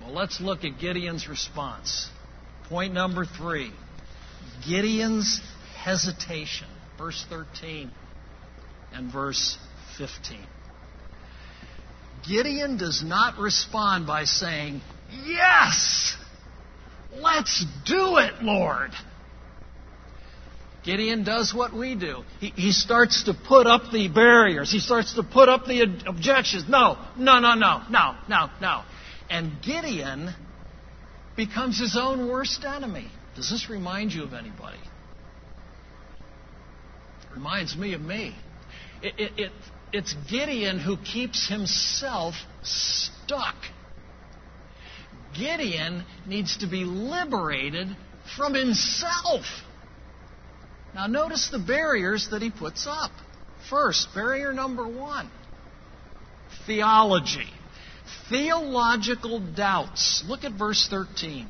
Well, 0.00 0.12
let's 0.12 0.40
look 0.40 0.62
at 0.62 0.78
Gideon's 0.78 1.28
response. 1.28 2.08
Point 2.68 2.94
number 2.94 3.24
three 3.24 3.72
Gideon's 4.64 5.40
hesitation. 5.76 6.68
Verse 6.96 7.26
13 7.28 7.90
and 8.92 9.12
verse 9.12 9.58
15. 9.98 10.38
Gideon 12.28 12.76
does 12.76 13.02
not 13.02 13.38
respond 13.38 14.06
by 14.06 14.22
saying, 14.22 14.82
Yes! 15.24 16.16
Let's 17.16 17.64
do 17.86 18.18
it, 18.18 18.40
Lord! 18.40 18.92
Gideon 20.82 21.24
does 21.24 21.52
what 21.52 21.74
we 21.74 21.94
do. 21.94 22.24
He, 22.40 22.50
he, 22.50 22.72
starts 22.72 23.24
to 23.24 23.34
put 23.34 23.66
up 23.66 23.92
the 23.92 24.08
barriers. 24.08 24.72
He 24.72 24.80
starts 24.80 25.14
to 25.14 25.22
put 25.22 25.48
up 25.48 25.66
the 25.66 25.82
objections. 26.06 26.64
No, 26.68 26.96
no, 27.18 27.38
no, 27.38 27.54
no, 27.54 27.82
no, 27.90 28.16
no, 28.28 28.50
no. 28.60 28.82
And 29.28 29.60
Gideon 29.62 30.34
becomes 31.36 31.78
his 31.78 31.98
own 32.00 32.28
worst 32.28 32.64
enemy. 32.64 33.08
Does 33.36 33.50
this 33.50 33.68
remind 33.68 34.12
you 34.12 34.22
of 34.22 34.32
anybody? 34.32 34.78
It 37.22 37.34
reminds 37.34 37.76
me 37.76 37.92
of 37.94 38.00
me. 38.00 38.34
It, 39.02 39.14
it, 39.18 39.32
it, 39.36 39.52
it's 39.92 40.14
Gideon 40.30 40.78
who 40.78 40.96
keeps 40.96 41.46
himself 41.48 42.34
stuck. 42.62 43.56
Gideon 45.38 46.04
needs 46.26 46.56
to 46.58 46.66
be 46.66 46.84
liberated 46.84 47.88
from 48.36 48.54
himself. 48.54 49.44
Now, 50.94 51.06
notice 51.06 51.48
the 51.50 51.58
barriers 51.58 52.28
that 52.30 52.42
he 52.42 52.50
puts 52.50 52.86
up. 52.88 53.12
First, 53.68 54.08
barrier 54.14 54.52
number 54.52 54.86
one 54.86 55.30
theology. 56.66 57.48
Theological 58.28 59.40
doubts. 59.40 60.24
Look 60.26 60.44
at 60.44 60.52
verse 60.52 60.86
13. 60.88 61.48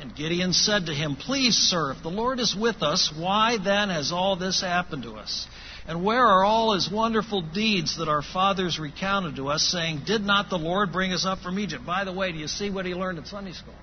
And 0.00 0.14
Gideon 0.16 0.52
said 0.52 0.86
to 0.86 0.92
him, 0.92 1.16
Please, 1.16 1.54
sir, 1.54 1.92
if 1.92 2.02
the 2.02 2.10
Lord 2.10 2.40
is 2.40 2.56
with 2.58 2.82
us, 2.82 3.12
why 3.16 3.56
then 3.62 3.88
has 3.88 4.10
all 4.10 4.36
this 4.36 4.60
happened 4.60 5.04
to 5.04 5.12
us? 5.12 5.46
And 5.86 6.04
where 6.04 6.24
are 6.24 6.44
all 6.44 6.74
his 6.74 6.90
wonderful 6.90 7.42
deeds 7.42 7.98
that 7.98 8.08
our 8.08 8.22
fathers 8.22 8.78
recounted 8.78 9.36
to 9.36 9.48
us, 9.48 9.62
saying, 9.62 10.02
Did 10.06 10.22
not 10.22 10.50
the 10.50 10.58
Lord 10.58 10.92
bring 10.92 11.12
us 11.12 11.24
up 11.24 11.40
from 11.40 11.58
Egypt? 11.58 11.86
By 11.86 12.04
the 12.04 12.12
way, 12.12 12.32
do 12.32 12.38
you 12.38 12.48
see 12.48 12.70
what 12.70 12.86
he 12.86 12.94
learned 12.94 13.18
in 13.18 13.24
Sunday 13.26 13.52
school? 13.52 13.74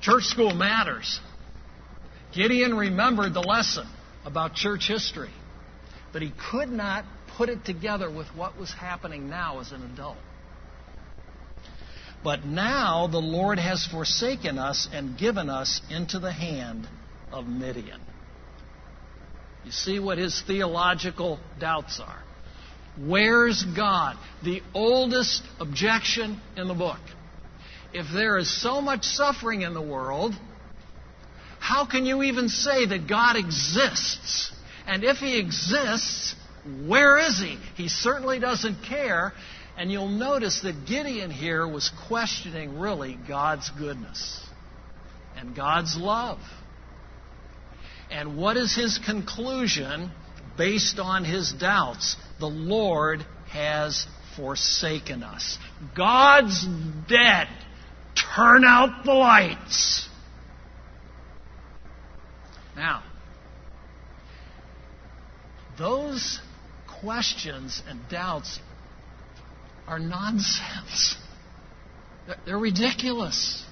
Church 0.00 0.24
school 0.24 0.54
matters. 0.54 1.20
Gideon 2.34 2.74
remembered 2.74 3.34
the 3.34 3.40
lesson 3.40 3.86
about 4.24 4.54
church 4.54 4.88
history, 4.88 5.32
but 6.12 6.22
he 6.22 6.32
could 6.50 6.70
not 6.70 7.04
put 7.36 7.48
it 7.48 7.64
together 7.64 8.10
with 8.10 8.26
what 8.34 8.58
was 8.58 8.72
happening 8.72 9.28
now 9.28 9.60
as 9.60 9.72
an 9.72 9.82
adult. 9.82 10.18
But 12.24 12.44
now 12.44 13.08
the 13.08 13.18
Lord 13.18 13.58
has 13.58 13.84
forsaken 13.86 14.58
us 14.58 14.88
and 14.92 15.18
given 15.18 15.50
us 15.50 15.80
into 15.90 16.18
the 16.18 16.32
hand 16.32 16.88
of 17.32 17.46
Midian. 17.46 18.00
You 19.64 19.72
see 19.72 19.98
what 19.98 20.18
his 20.18 20.40
theological 20.46 21.40
doubts 21.58 22.00
are. 22.00 22.22
Where's 22.98 23.64
God? 23.64 24.16
The 24.44 24.62
oldest 24.74 25.42
objection 25.58 26.40
in 26.56 26.68
the 26.68 26.74
book. 26.74 27.00
If 27.92 28.06
there 28.12 28.38
is 28.38 28.62
so 28.62 28.80
much 28.80 29.04
suffering 29.04 29.62
in 29.62 29.74
the 29.74 29.82
world, 29.82 30.34
how 31.62 31.86
can 31.86 32.04
you 32.04 32.24
even 32.24 32.48
say 32.48 32.86
that 32.86 33.06
God 33.08 33.36
exists? 33.36 34.50
And 34.84 35.04
if 35.04 35.18
He 35.18 35.38
exists, 35.38 36.34
where 36.88 37.18
is 37.18 37.38
He? 37.38 37.56
He 37.76 37.86
certainly 37.86 38.40
doesn't 38.40 38.82
care. 38.82 39.32
And 39.78 39.90
you'll 39.90 40.08
notice 40.08 40.60
that 40.62 40.86
Gideon 40.86 41.30
here 41.30 41.66
was 41.66 41.88
questioning 42.08 42.80
really 42.80 43.16
God's 43.28 43.70
goodness 43.78 44.44
and 45.36 45.54
God's 45.54 45.96
love. 45.96 46.40
And 48.10 48.36
what 48.36 48.56
is 48.56 48.74
his 48.74 48.98
conclusion 48.98 50.10
based 50.58 50.98
on 50.98 51.24
his 51.24 51.52
doubts? 51.52 52.16
The 52.40 52.48
Lord 52.48 53.24
has 53.50 54.04
forsaken 54.36 55.22
us. 55.22 55.58
God's 55.96 56.66
dead. 57.08 57.46
Turn 58.36 58.64
out 58.64 59.04
the 59.04 59.14
lights. 59.14 60.08
Now, 62.76 63.02
those 65.78 66.40
questions 67.00 67.82
and 67.88 68.00
doubts 68.08 68.60
are 69.86 69.98
nonsense. 69.98 71.16
They're 72.46 72.58
ridiculous. 72.58 73.64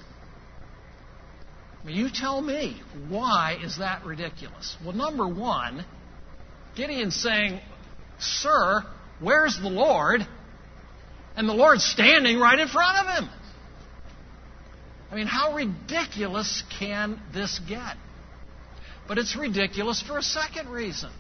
I 1.81 1.87
mean, 1.87 1.97
you 1.97 2.11
tell 2.13 2.43
me, 2.43 2.81
why 3.09 3.59
is 3.63 3.79
that 3.79 4.05
ridiculous? 4.05 4.77
Well, 4.85 4.95
number 4.95 5.27
one, 5.27 5.85
Gideon's 6.77 7.17
saying, 7.17 7.61
Sir, 8.19 8.83
where's 9.21 9.59
the 9.59 9.69
Lord? 9.69 10.27
And 11.37 11.49
the 11.49 11.55
Lord's 11.55 11.85
standing 11.85 12.39
right 12.39 12.59
in 12.59 12.69
front 12.69 12.99
of 12.99 13.07
him. 13.17 13.31
I 15.11 15.15
mean, 15.15 15.27
how 15.27 15.55
ridiculous 15.55 16.63
can 16.79 17.21
this 17.33 17.59
get? 17.67 17.97
But 19.11 19.19
it's 19.19 19.35
ridiculous 19.35 20.01
for 20.01 20.19
a 20.19 20.23
second 20.23 20.69
reason. 20.69 21.11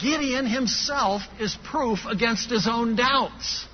Gideon 0.00 0.46
himself 0.46 1.20
is 1.38 1.54
proof 1.62 1.98
against 2.06 2.48
his 2.48 2.66
own 2.66 2.96
doubts. 2.96 3.66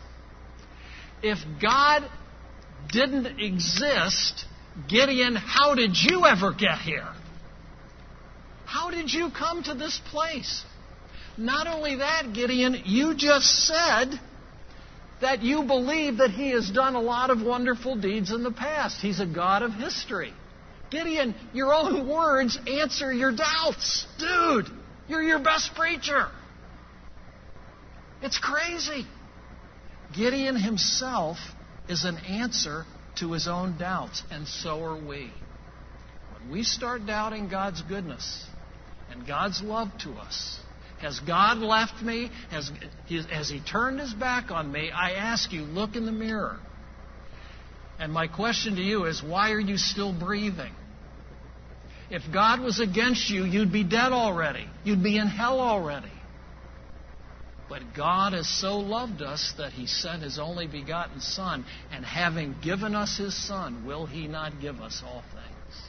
If 1.22 1.38
God 1.62 2.02
didn't 2.90 3.38
exist, 3.38 4.44
Gideon, 4.88 5.37
how 5.37 5.76
did 5.76 5.92
you 5.94 6.26
ever 6.26 6.52
get 6.52 6.78
here? 6.78 7.12
How 8.64 8.90
did 8.90 9.12
you 9.12 9.30
come 9.30 9.62
to 9.62 9.74
this 9.74 10.00
place? 10.11 10.64
Not 11.38 11.68
only 11.68 11.94
that, 11.98 12.32
Gideon, 12.35 12.82
you 12.87 13.14
just 13.14 13.46
said 13.68 14.18
that 15.20 15.44
you 15.44 15.62
believe 15.62 16.16
that 16.16 16.30
he 16.30 16.50
has 16.50 16.68
done 16.68 16.96
a 16.96 17.00
lot 17.00 17.30
of 17.30 17.40
wonderful 17.40 17.94
deeds 17.94 18.32
in 18.32 18.42
the 18.42 18.50
past. 18.50 19.00
He's 19.00 19.20
a 19.20 19.26
God 19.26 19.62
of 19.62 19.72
history. 19.74 20.35
Gideon, 20.92 21.35
your 21.55 21.72
own 21.72 22.07
words 22.07 22.59
answer 22.66 23.11
your 23.12 23.35
doubts. 23.35 24.07
Dude, 24.18 24.66
you're 25.09 25.22
your 25.22 25.38
best 25.38 25.74
preacher. 25.74 26.28
It's 28.20 28.38
crazy. 28.38 29.07
Gideon 30.14 30.55
himself 30.55 31.38
is 31.88 32.05
an 32.05 32.18
answer 32.18 32.85
to 33.18 33.33
his 33.33 33.48
own 33.48 33.78
doubts, 33.78 34.22
and 34.31 34.46
so 34.46 34.85
are 34.85 34.94
we. 34.94 35.33
When 36.35 36.50
we 36.52 36.62
start 36.62 37.07
doubting 37.07 37.48
God's 37.48 37.81
goodness 37.83 38.46
and 39.11 39.26
God's 39.26 39.62
love 39.62 39.88
to 40.00 40.11
us, 40.12 40.59
has 41.00 41.18
God 41.20 41.59
left 41.59 42.00
me? 42.00 42.31
Has, 42.50 42.70
has 43.31 43.48
He 43.48 43.61
turned 43.61 43.98
His 43.98 44.14
back 44.14 44.52
on 44.52 44.70
me? 44.70 44.92
I 44.92 45.12
ask 45.12 45.52
you, 45.52 45.62
look 45.62 45.96
in 45.96 46.07
the 46.07 46.12
mirror. 46.12 46.61
And 47.98 48.12
my 48.12 48.28
question 48.28 48.76
to 48.76 48.81
you 48.81 49.07
is, 49.07 49.20
why 49.20 49.50
are 49.50 49.61
you 49.61 49.78
still 49.78 50.12
breathing? 50.12 50.72
If 52.12 52.31
God 52.31 52.61
was 52.61 52.79
against 52.79 53.31
you, 53.31 53.46
you'd 53.46 53.72
be 53.72 53.85
dead 53.85 54.12
already. 54.12 54.66
You'd 54.85 55.03
be 55.03 55.16
in 55.16 55.29
hell 55.29 55.61
already. 55.61 56.12
But 57.70 57.94
God 57.96 58.35
has 58.35 58.46
so 58.46 58.77
loved 58.77 59.22
us 59.22 59.55
that 59.57 59.72
He 59.72 59.87
sent 59.87 60.22
His 60.22 60.38
only 60.38 60.66
begotten 60.66 61.20
Son, 61.20 61.64
and 61.90 62.05
having 62.05 62.55
given 62.62 62.94
us 62.94 63.16
His 63.16 63.35
Son, 63.35 63.87
will 63.87 64.05
He 64.05 64.27
not 64.29 64.61
give 64.61 64.83
us 64.83 65.03
all 65.03 65.22
things? 65.33 65.83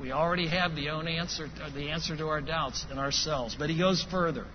We 0.00 0.10
already 0.10 0.48
have 0.48 0.74
the, 0.74 0.88
own 0.88 1.06
answer, 1.06 1.48
uh, 1.62 1.70
the 1.70 1.90
answer 1.90 2.16
to 2.16 2.26
our 2.26 2.40
doubts 2.40 2.84
in 2.90 2.98
ourselves. 2.98 3.54
But 3.56 3.70
He 3.70 3.78
goes 3.78 4.04
further. 4.10 4.46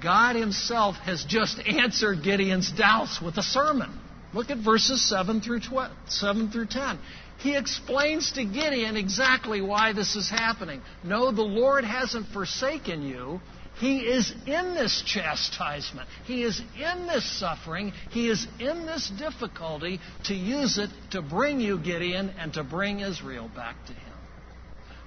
God 0.00 0.36
Himself 0.36 0.94
has 0.98 1.24
just 1.24 1.58
answered 1.58 2.22
Gideon's 2.22 2.70
doubts 2.70 3.20
with 3.20 3.38
a 3.38 3.42
sermon. 3.42 3.98
Look 4.32 4.50
at 4.50 4.58
verses 4.58 5.08
7 5.08 5.40
through, 5.40 5.60
12, 5.60 5.90
7 6.06 6.52
through 6.52 6.66
10 6.66 7.00
he 7.38 7.56
explains 7.56 8.32
to 8.32 8.44
Gideon 8.44 8.96
exactly 8.96 9.60
why 9.60 9.92
this 9.92 10.16
is 10.16 10.28
happening. 10.28 10.82
No, 11.04 11.30
the 11.30 11.42
Lord 11.42 11.84
hasn't 11.84 12.28
forsaken 12.28 13.02
you. 13.02 13.40
He 13.78 14.00
is 14.00 14.32
in 14.44 14.74
this 14.74 15.04
chastisement. 15.06 16.08
He 16.24 16.42
is 16.42 16.60
in 16.76 17.06
this 17.06 17.24
suffering. 17.38 17.92
He 18.10 18.28
is 18.28 18.44
in 18.58 18.86
this 18.86 19.08
difficulty 19.08 20.00
to 20.24 20.34
use 20.34 20.78
it 20.78 20.90
to 21.12 21.22
bring 21.22 21.60
you, 21.60 21.78
Gideon, 21.78 22.30
and 22.40 22.52
to 22.54 22.64
bring 22.64 23.00
Israel 23.00 23.48
back 23.54 23.76
to 23.86 23.92
Him. 23.92 24.14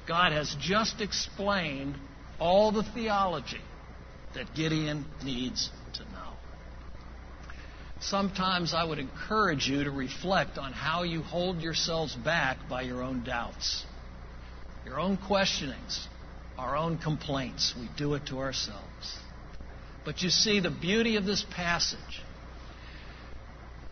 God 0.07 0.31
has 0.31 0.55
just 0.61 1.01
explained 1.01 1.95
all 2.39 2.71
the 2.71 2.83
theology 2.83 3.61
that 4.35 4.55
Gideon 4.55 5.05
needs 5.21 5.69
sometimes 8.01 8.73
I 8.73 8.83
would 8.83 8.99
encourage 8.99 9.67
you 9.67 9.83
to 9.83 9.91
reflect 9.91 10.57
on 10.57 10.73
how 10.73 11.03
you 11.03 11.21
hold 11.21 11.61
yourselves 11.61 12.15
back 12.15 12.57
by 12.69 12.81
your 12.81 13.01
own 13.01 13.23
doubts, 13.23 13.85
your 14.85 14.99
own 14.99 15.17
questionings, 15.17 16.07
our 16.57 16.75
own 16.75 16.97
complaints. 16.97 17.73
We 17.79 17.89
do 17.97 18.13
it 18.15 18.27
to 18.27 18.39
ourselves. 18.39 19.19
But 20.03 20.21
you 20.21 20.29
see, 20.29 20.59
the 20.59 20.71
beauty 20.71 21.15
of 21.15 21.25
this 21.25 21.45
passage 21.51 22.21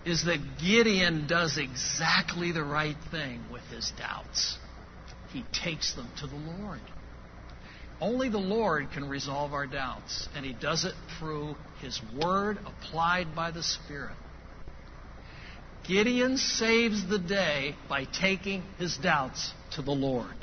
is 0.06 0.26
that 0.26 0.40
Gideon 0.60 1.28
does 1.28 1.58
exactly 1.58 2.52
the 2.52 2.64
right 2.64 2.98
thing 3.12 3.44
with 3.52 3.64
his 3.64 3.92
doubts. 3.98 4.58
He 5.32 5.44
takes 5.52 5.94
them 5.94 6.10
to 6.20 6.28
the 6.28 6.36
Lord. 6.36 6.82
Only 8.02 8.30
the 8.30 8.38
Lord 8.38 8.92
can 8.94 9.10
resolve 9.10 9.54
our 9.54 9.68
doubts, 9.68 10.28
and 10.36 10.46
He 10.46 10.54
does 10.54 10.86
it 10.86 10.94
through 11.18 11.56
His 11.82 12.00
Word 12.22 12.60
applied 12.66 13.36
by 13.36 13.52
the 13.52 13.64
Spirit. 13.64 14.16
Gideon 15.90 16.38
saves 16.38 17.08
the 17.08 17.18
day 17.18 17.76
by 17.90 18.06
taking 18.06 18.62
his 18.78 18.96
doubts 18.98 19.52
to 19.72 19.82
the 19.82 19.92
Lord. 19.92 20.36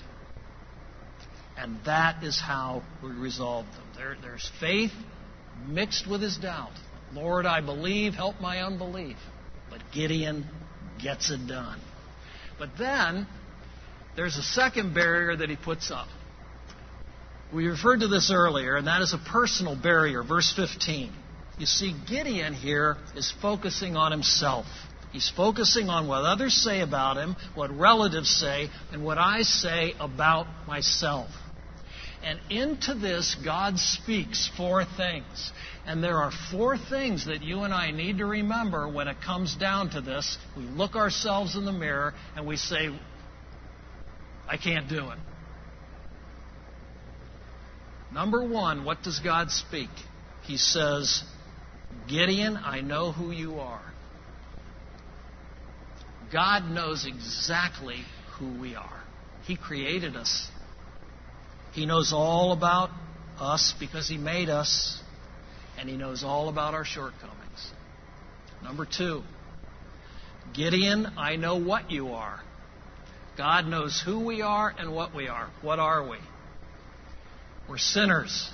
And 1.57 1.79
that 1.87 2.25
is 2.25 2.40
how 2.40 2.83
we 3.01 3.11
resolve 3.11 3.64
them. 3.66 3.85
There, 3.97 4.16
there's 4.21 4.51
faith 4.59 4.90
mixed 5.69 6.11
with 6.11 6.21
his 6.21 6.37
doubt. 6.37 6.73
Lord, 7.12 7.47
I 7.47 7.61
believe, 7.61 8.14
help 8.14 8.40
my 8.40 8.62
unbelief. 8.62 9.16
But 9.71 9.81
Gideon 9.95 10.47
gets 11.01 11.31
it 11.31 11.47
done. 11.47 11.81
But 12.59 12.71
then 12.77 13.29
there's 14.16 14.37
a 14.37 14.42
second 14.42 14.95
barrier 14.95 15.37
that 15.37 15.49
he 15.49 15.57
puts 15.57 15.92
up. 15.92 16.09
We 17.53 17.69
referred 17.69 18.01
to 18.01 18.09
this 18.09 18.33
earlier, 18.33 18.77
and 18.77 18.87
that 18.87 19.03
is 19.03 19.15
a 19.15 19.19
personal 19.31 19.77
barrier. 19.77 20.23
Verse 20.23 20.53
15. 20.55 21.13
You 21.59 21.67
see, 21.67 21.95
Gideon 22.09 22.53
here 22.53 22.97
is 23.15 23.33
focusing 23.41 23.97
on 23.97 24.13
himself. 24.13 24.67
He's 25.13 25.33
focusing 25.35 25.89
on 25.89 26.09
what 26.09 26.25
others 26.25 26.53
say 26.53 26.81
about 26.81 27.17
him, 27.17 27.37
what 27.55 27.71
relatives 27.71 28.29
say, 28.29 28.69
and 28.93 29.03
what 29.03 29.17
I 29.17 29.43
say 29.43 29.95
about 29.99 30.47
myself. 30.67 31.31
And 32.23 32.41
into 32.51 32.95
this, 32.95 33.37
God 33.43 33.79
speaks 33.79 34.51
four 34.57 34.85
things. 34.85 35.53
And 35.87 36.03
there 36.03 36.19
are 36.19 36.33
four 36.51 36.77
things 36.77 37.27
that 37.27 37.43
you 37.43 37.61
and 37.61 37.73
I 37.73 37.93
need 37.93 38.19
to 38.19 38.27
remember 38.27 38.89
when 38.89 39.07
it 39.07 39.19
comes 39.25 39.55
down 39.55 39.91
to 39.91 40.01
this. 40.01 40.37
We 40.57 40.65
look 40.65 40.97
ourselves 40.97 41.57
in 41.57 41.65
the 41.65 41.73
mirror 41.73 42.13
and 42.35 42.47
we 42.47 42.57
say, 42.57 42.91
I 44.49 44.57
can't 44.57 44.89
do 44.89 45.11
it. 45.11 45.19
Number 48.12 48.47
one, 48.47 48.85
what 48.85 49.03
does 49.03 49.19
God 49.19 49.51
speak? 49.51 49.90
He 50.45 50.57
says, 50.57 51.23
Gideon, 52.09 52.57
I 52.57 52.81
know 52.81 53.12
who 53.12 53.31
you 53.31 53.59
are. 53.59 53.83
God 56.33 56.71
knows 56.71 57.07
exactly 57.07 57.99
who 58.38 58.61
we 58.61 58.75
are. 58.75 59.03
He 59.45 59.57
created 59.57 60.16
us. 60.16 60.49
He 61.73 61.87
knows 61.87 62.12
all 62.12 62.53
about 62.53 62.90
us 63.38 63.75
because 63.79 64.09
He 64.09 64.16
made 64.16 64.49
us, 64.49 65.01
and 65.79 65.88
He 65.88 65.97
knows 65.97 66.25
all 66.25 66.49
about 66.49 66.75
our 66.75 66.85
shortcomings. 66.85 67.73
Number 68.62 68.87
two, 68.87 69.23
Gideon, 70.55 71.07
I 71.19 71.37
know 71.37 71.57
what 71.57 71.90
you 71.90 72.12
are. 72.12 72.40
God 73.37 73.66
knows 73.66 74.03
who 74.05 74.25
we 74.25 74.42
are 74.42 74.75
and 74.79 74.92
what 74.92 75.14
we 75.14 75.29
are. 75.29 75.51
What 75.61 75.79
are 75.79 76.09
we? 76.09 76.16
We're 77.68 77.79
sinners. 77.79 78.50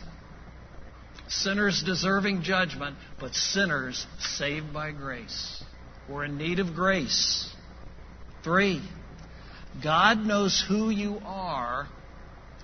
Sinners 1.29 1.83
deserving 1.85 2.43
judgment, 2.43 2.97
but 3.21 3.35
sinners 3.35 4.07
saved 4.19 4.73
by 4.73 4.93
grace. 4.93 5.63
We're 6.09 6.25
in 6.25 6.37
need 6.37 6.59
of 6.59 6.75
grace. 6.75 7.55
Three, 8.43 8.83
God 9.83 10.19
knows 10.19 10.63
who 10.67 10.91
you 10.91 11.21
are 11.25 11.89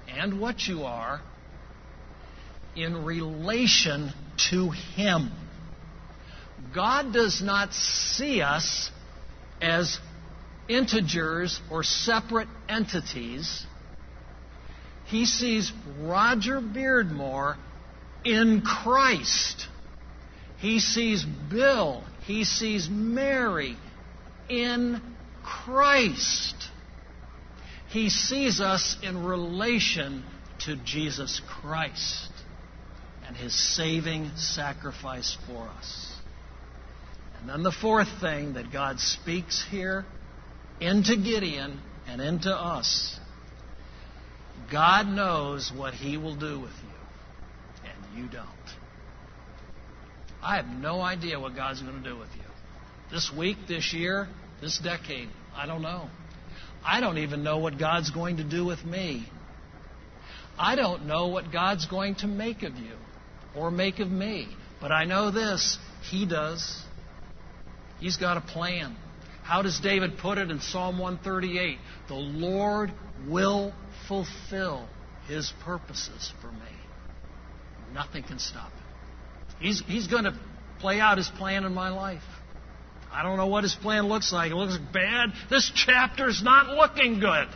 and 0.09 0.41
what 0.41 0.67
you 0.67 0.85
are 0.85 1.21
in 2.75 3.05
relation 3.05 4.13
to 4.51 4.71
Him. 4.71 5.31
God 6.75 7.13
does 7.13 7.43
not 7.43 7.73
see 7.73 8.43
us 8.43 8.91
as 9.61 9.99
integers 10.69 11.61
or 11.71 11.83
separate 11.83 12.49
entities. 12.69 13.65
He 15.09 15.25
sees 15.25 15.73
Roger 16.01 16.61
Beardmore 16.61 17.57
in 18.25 18.61
Christ. 18.61 19.67
He 20.59 20.81
sees 20.81 21.25
Bill. 21.25 22.05
He 22.27 22.45
sees 22.45 22.89
Mary 22.91 23.77
in 24.51 25.01
Christ. 25.43 26.57
He 27.89 28.11
sees 28.11 28.61
us 28.61 28.99
in 29.03 29.25
relation 29.25 30.25
to 30.67 30.77
Jesus 30.85 31.41
Christ 31.49 32.31
and 33.27 33.35
his 33.35 33.55
saving 33.77 34.33
sacrifice 34.37 35.39
for 35.47 35.69
us. 35.69 36.13
And 37.41 37.49
then 37.49 37.63
the 37.63 37.73
fourth 37.73 38.09
thing 38.21 38.55
that 38.55 38.73
God 38.73 39.01
speaks 39.01 39.65
here 39.71 40.05
into 40.81 41.17
Gideon 41.17 41.81
and 42.07 42.21
into 42.21 42.51
us 42.51 43.18
God 44.71 45.07
knows 45.07 45.73
what 45.75 45.95
he 45.95 46.17
will 46.17 46.37
do 46.37 46.61
with 46.61 46.71
you, 46.71 47.89
and 47.89 48.19
you 48.19 48.31
don't. 48.31 48.47
I 50.43 50.57
have 50.57 50.67
no 50.67 51.01
idea 51.01 51.41
what 51.41 51.57
God's 51.57 51.83
going 51.83 52.03
to 52.03 52.09
do 52.09 52.17
with 52.17 52.29
you. 52.37 52.43
This 53.11 53.33
week, 53.37 53.57
this 53.67 53.93
year, 53.93 54.29
this 54.61 54.79
decade. 54.79 55.29
I 55.57 55.67
don't 55.67 55.83
know. 55.83 56.09
I 56.85 57.01
don't 57.01 57.19
even 57.19 57.43
know 57.43 57.59
what 57.59 57.79
God's 57.79 58.11
going 58.11 58.37
to 58.37 58.45
do 58.45 58.65
with 58.65 58.85
me. 58.85 59.27
I 60.59 60.77
don't 60.77 61.07
know 61.07 61.29
what 61.29 61.53
God's 61.53 61.87
going 61.87 62.17
to 62.17 62.27
make 62.27 62.63
of 62.63 62.77
you 62.77 62.95
or 63.57 63.71
make 63.71 63.99
of 64.01 64.11
me. 64.11 64.49
But 64.81 64.93
I 64.93 65.05
know 65.05 65.31
this 65.31 65.79
He 66.11 66.27
does. 66.27 66.83
He's 68.01 68.17
got 68.17 68.37
a 68.37 68.41
plan. 68.41 68.97
How 69.43 69.63
does 69.63 69.81
David 69.81 70.19
put 70.19 70.39
it 70.39 70.51
in 70.51 70.61
Psalm 70.61 70.99
138? 70.99 71.79
The 72.09 72.15
Lord 72.15 72.93
will 73.27 73.73
fulfill 74.07 74.89
His 75.27 75.53
purposes 75.65 76.33
for 76.41 76.51
me. 76.53 76.59
Nothing 77.95 78.23
can 78.23 78.39
stop 78.39 78.71
it. 78.71 79.65
He's, 79.65 79.83
he's 79.87 80.07
going 80.07 80.25
to 80.25 80.39
play 80.79 81.01
out 81.01 81.19
His 81.19 81.29
plan 81.29 81.65
in 81.65 81.75
my 81.75 81.89
life. 81.89 82.23
I 83.11 83.23
don't 83.23 83.37
know 83.37 83.47
what 83.47 83.65
his 83.65 83.75
plan 83.75 84.07
looks 84.07 84.33
like. 84.33 84.51
It 84.51 84.55
looks 84.55 84.77
bad. 84.93 85.31
This 85.51 85.71
chapter's 85.75 86.43
not 86.43 86.69
looking 86.69 87.21
good. 87.21 87.49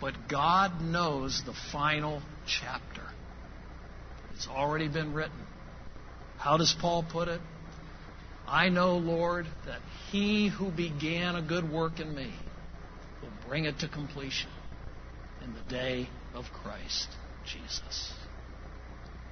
But 0.00 0.28
God 0.28 0.82
knows 0.82 1.42
the 1.46 1.54
final 1.72 2.20
chapter. 2.46 3.02
It's 4.34 4.46
already 4.46 4.88
been 4.88 5.14
written. 5.14 5.46
How 6.36 6.58
does 6.58 6.76
Paul 6.78 7.04
put 7.10 7.28
it? 7.28 7.40
I 8.46 8.68
know, 8.68 8.96
Lord, 8.96 9.46
that 9.66 9.80
he 10.10 10.48
who 10.48 10.70
began 10.70 11.34
a 11.34 11.42
good 11.42 11.70
work 11.70 11.98
in 11.98 12.14
me 12.14 12.32
will 13.22 13.48
bring 13.48 13.64
it 13.64 13.80
to 13.80 13.88
completion 13.88 14.50
in 15.44 15.52
the 15.52 15.68
day 15.68 16.08
of 16.34 16.44
Christ 16.62 17.08
Jesus. 17.44 18.12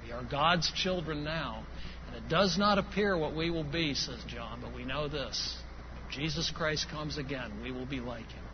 We 0.05 0.13
are 0.13 0.23
God's 0.23 0.71
children 0.73 1.25
now, 1.25 1.65
and 2.07 2.17
it 2.17 2.29
does 2.29 2.59
not 2.59 2.79
appear 2.79 3.17
what 3.17 3.35
we 3.35 3.51
will 3.51 3.65
be, 3.65 3.95
says 3.95 4.19
John, 4.27 4.61
but 4.61 4.75
we 4.75 4.85
know 4.85 5.09
this. 5.09 5.57
When 5.95 6.13
Jesus 6.13 6.51
Christ 6.51 6.89
comes 6.91 7.17
again, 7.17 7.63
we 7.63 7.71
will 7.71 7.87
be 7.87 8.01
like 8.01 8.31
him 8.31 8.45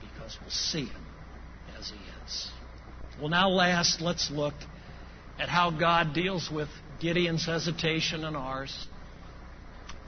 because 0.00 0.36
we'll 0.40 0.50
see 0.50 0.86
him 0.86 1.06
as 1.78 1.88
he 1.88 1.96
is. 2.24 2.50
Well, 3.18 3.28
now, 3.28 3.48
last, 3.48 4.00
let's 4.00 4.30
look 4.30 4.54
at 5.38 5.48
how 5.48 5.70
God 5.70 6.14
deals 6.14 6.50
with 6.50 6.68
Gideon's 7.00 7.46
hesitation 7.46 8.24
and 8.24 8.36
ours. 8.36 8.86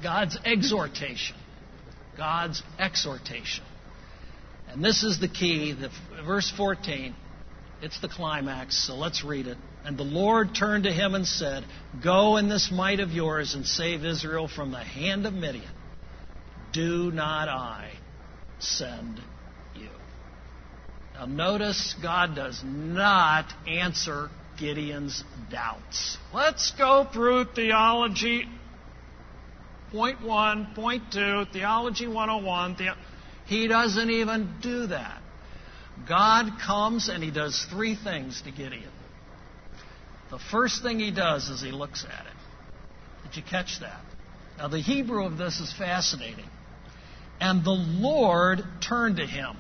God's 0.03 0.39
exhortation. 0.45 1.37
God's 2.17 2.63
exhortation. 2.79 3.65
And 4.69 4.85
this 4.85 5.03
is 5.03 5.21
the 5.21 5.29
key, 5.29 5.73
the, 5.73 5.91
verse 6.25 6.53
14. 6.57 7.15
It's 7.83 8.01
the 8.01 8.09
climax, 8.09 8.87
so 8.87 8.95
let's 8.95 9.25
read 9.25 9.47
it. 9.47 9.59
And 9.85 9.99
the 9.99 10.05
Lord 10.05 10.55
turned 10.55 10.85
to 10.85 10.93
him 10.93 11.15
and 11.15 11.27
said, 11.27 11.65
Go 12.03 12.37
in 12.37 12.49
this 12.49 12.71
might 12.73 13.01
of 13.01 13.11
yours 13.11 13.55
and 13.55 13.67
save 13.67 14.05
Israel 14.05 14.49
from 14.49 14.71
the 14.71 14.79
hand 14.79 15.27
of 15.27 15.35
Midian. 15.35 15.65
Do 16.73 17.11
not 17.11 17.49
I 17.49 17.91
send 18.61 19.21
you? 19.75 19.91
Now, 21.15 21.27
notice 21.27 21.95
God 22.01 22.37
does 22.37 22.63
not 22.65 23.53
answer 23.67 24.31
Gideon's 24.59 25.25
doubts. 25.51 26.17
Let's 26.33 26.71
go 26.73 27.07
through 27.13 27.47
theology. 27.55 28.47
Point 29.93 30.23
one, 30.23 30.69
point 30.75 31.03
two, 31.13 31.45
theology 31.53 32.09
101. 32.09 32.77
The, 32.79 32.95
he 33.45 33.69
doesn't 33.69 34.09
even 34.09 34.55
do 34.63 34.87
that. 34.87 35.21
God 36.09 36.53
comes 36.65 37.11
and 37.11 37.23
he 37.23 37.31
does 37.31 37.67
three 37.71 37.95
things 37.95 38.41
to 38.43 38.51
Gideon. 38.51 38.91
The 40.31 40.39
first 40.39 40.83
thing 40.83 40.99
he 40.99 41.11
does 41.11 41.51
is 41.51 41.61
he 41.61 41.73
looks 41.73 42.05
at 42.05 42.27
it. 42.27 43.29
Did 43.29 43.37
you 43.37 43.43
catch 43.43 43.81
that? 43.81 44.01
Now, 44.57 44.69
the 44.69 44.81
Hebrew 44.81 45.27
of 45.27 45.37
this 45.37 45.61
is 45.61 45.73
fascinating. 45.77 46.49
And 47.39 47.63
the 47.63 47.71
Lord 47.71 48.63
turned 48.81 49.19
to 49.19 49.27
him. 49.27 49.57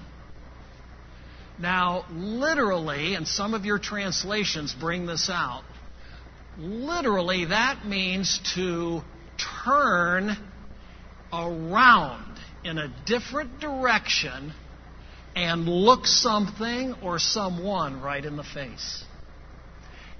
Now, 1.58 2.06
literally, 2.10 3.14
and 3.14 3.28
some 3.28 3.52
of 3.52 3.66
your 3.66 3.78
translations 3.78 4.74
bring 4.78 5.04
this 5.04 5.28
out, 5.30 5.62
literally 6.58 7.46
that 7.46 7.86
means 7.86 8.40
to 8.54 9.02
turn 9.64 10.36
around 11.32 12.38
in 12.64 12.78
a 12.78 12.92
different 13.06 13.60
direction 13.60 14.52
and 15.34 15.66
look 15.66 16.06
something 16.06 16.94
or 17.02 17.18
someone 17.18 18.00
right 18.00 18.24
in 18.24 18.36
the 18.36 18.44
face. 18.44 19.04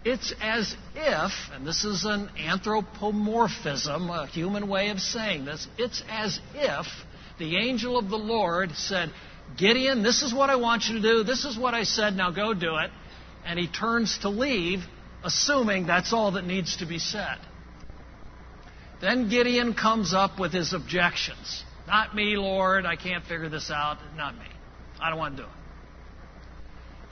It's 0.04 0.34
as 0.40 0.74
if, 0.96 1.32
and 1.52 1.66
this 1.66 1.84
is 1.84 2.04
an 2.04 2.30
anthropomorphism, 2.36 4.10
a 4.10 4.26
human 4.26 4.68
way 4.68 4.88
of 4.88 5.00
saying 5.00 5.44
this, 5.44 5.68
it's 5.78 6.02
as 6.08 6.40
if 6.54 6.86
the 7.38 7.56
angel 7.56 7.98
of 7.98 8.08
the 8.08 8.16
Lord 8.18 8.72
said, 8.72 9.10
Gideon, 9.56 10.02
this 10.02 10.22
is 10.22 10.34
what 10.34 10.50
I 10.50 10.56
want 10.56 10.86
you 10.88 10.96
to 10.96 11.02
do, 11.02 11.24
this 11.24 11.44
is 11.44 11.56
what 11.56 11.74
I 11.74 11.84
said, 11.84 12.16
now 12.16 12.30
go 12.30 12.52
do 12.52 12.76
it. 12.78 12.90
And 13.44 13.58
he 13.58 13.68
turns 13.68 14.18
to 14.18 14.28
leave, 14.28 14.80
assuming 15.24 15.86
that's 15.86 16.12
all 16.12 16.32
that 16.32 16.44
needs 16.44 16.78
to 16.78 16.86
be 16.86 16.98
said. 16.98 17.38
Then 19.03 19.28
Gideon 19.28 19.74
comes 19.74 20.14
up 20.14 20.38
with 20.38 20.53
his 20.53 20.72
objections. 20.72 21.64
Not 21.88 22.14
me, 22.14 22.36
Lord, 22.36 22.86
I 22.86 22.94
can't 22.94 23.24
figure 23.24 23.48
this 23.48 23.68
out. 23.68 23.98
Not 24.16 24.36
me. 24.36 24.46
I 25.00 25.11
don't 25.11 25.18
want 25.18 25.36
to 25.36 25.42
do 25.42 25.48
it. 25.48 25.55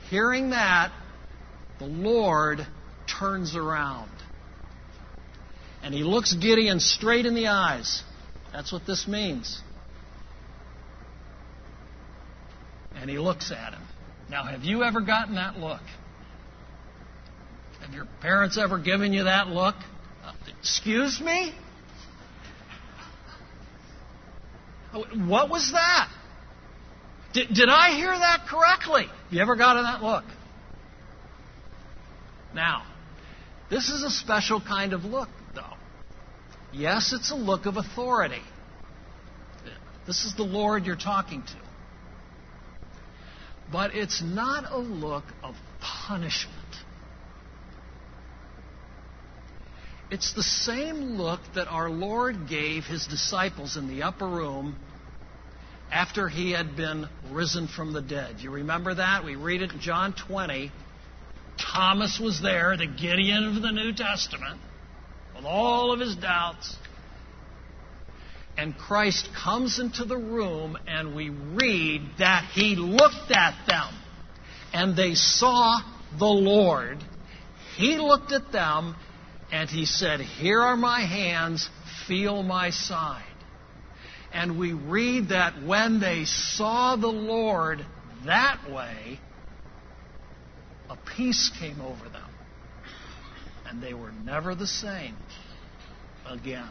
Hearing 0.09 0.51
that, 0.51 0.93
the 1.81 1.87
Lord 1.87 2.65
turns 3.19 3.57
around. 3.57 4.13
And 5.83 5.93
he 5.93 6.05
looks 6.05 6.33
Gideon 6.33 6.79
straight 6.79 7.27
in 7.27 7.35
the 7.35 7.49
eyes. 7.49 8.05
That's 8.53 8.73
what 8.73 8.87
this 8.87 9.09
means. 9.09 9.61
And 12.95 13.11
he 13.11 13.19
looks 13.19 13.51
at 13.51 13.73
him. 13.73 13.83
Now, 14.29 14.45
have 14.45 14.63
you 14.63 14.85
ever 14.85 15.01
gotten 15.01 15.35
that 15.35 15.59
look? 15.59 15.81
Have 17.81 17.93
your 17.93 18.07
parents 18.21 18.59
ever 18.59 18.79
given 18.79 19.13
you 19.13 19.25
that 19.25 19.49
look? 19.49 19.75
Uh, 20.25 20.33
excuse 20.61 21.21
me? 21.21 21.53
What 24.93 25.49
was 25.49 25.71
that? 25.73 26.09
Did, 27.33 27.55
did 27.55 27.69
I 27.69 27.95
hear 27.95 28.11
that 28.11 28.47
correctly? 28.49 29.07
You 29.31 29.41
ever 29.41 29.55
gotten 29.55 29.85
that 29.85 30.03
look? 30.03 30.25
Now, 32.55 32.85
this 33.71 33.89
is 33.89 34.03
a 34.03 34.11
special 34.11 34.61
kind 34.61 34.93
of 34.93 35.05
look, 35.05 35.29
though. 35.55 35.77
Yes, 36.73 37.13
it's 37.13 37.31
a 37.31 37.37
look 37.37 37.67
of 37.67 37.77
authority. 37.77 38.43
This 40.07 40.25
is 40.25 40.35
the 40.35 40.43
Lord 40.43 40.87
you're 40.87 40.97
talking 40.97 41.43
to. 41.43 41.57
But 43.71 43.95
it's 43.95 44.21
not 44.21 44.65
a 44.73 44.79
look 44.79 45.25
of 45.45 45.55
punishment. 45.81 46.60
It's 50.11 50.33
the 50.33 50.43
same 50.43 51.19
look 51.19 51.41
that 51.55 51.69
our 51.69 51.89
Lord 51.89 52.49
gave 52.49 52.85
his 52.85 53.07
disciples 53.07 53.77
in 53.77 53.87
the 53.87 54.03
upper 54.03 54.27
room 54.27 54.77
after 55.91 56.29
he 56.29 56.51
had 56.51 56.77
been 56.77 57.09
risen 57.31 57.69
from 57.69 57.93
the 57.93 58.03
dead. 58.03 58.41
You 58.41 58.51
remember 58.51 58.95
that? 58.95 59.25
We 59.25 59.37
read 59.37 59.63
it 59.63 59.73
in 59.73 59.81
John 59.81 60.15
20. 60.27 60.73
Thomas 61.59 62.19
was 62.19 62.41
there, 62.43 62.77
the 62.77 62.87
Gideon 62.87 63.57
of 63.57 63.63
the 63.63 63.71
New 63.71 63.93
Testament, 63.93 64.61
with 65.37 65.45
all 65.45 65.93
of 65.93 66.01
his 66.01 66.17
doubts. 66.17 66.77
And 68.57 68.77
Christ 68.77 69.29
comes 69.45 69.79
into 69.79 70.05
the 70.05 70.17
room, 70.19 70.77
and 70.89 71.15
we 71.15 71.31
read 71.31 72.03
that 72.19 72.51
he 72.53 72.75
looked 72.75 73.31
at 73.31 73.55
them, 73.69 73.95
and 74.73 74.97
they 74.97 75.15
saw 75.15 75.81
the 76.19 76.27
Lord. 76.27 76.99
He 77.77 77.97
looked 77.99 78.33
at 78.33 78.51
them, 78.51 78.97
and 79.53 79.69
he 79.69 79.85
said, 79.85 80.21
Here 80.21 80.61
are 80.61 80.77
my 80.77 81.01
hands, 81.01 81.69
feel 82.07 82.43
my 82.43 82.71
side. 82.71 83.25
And 84.33 84.59
we 84.59 84.73
read 84.73 85.31
that 85.31 85.63
when 85.65 86.01
they 86.01 86.25
saw 86.25 86.97
the 86.97 87.09
Lord 87.09 87.85
that 88.27 88.71
way, 88.71 89.19
a 90.89 90.97
peace 91.17 91.51
came 91.59 91.81
over 91.81 92.09
them. 92.09 92.31
And 93.67 93.83
they 93.83 93.95
were 93.95 94.13
never 94.13 94.55
the 94.55 94.67
same 94.67 95.17
again. 96.27 96.71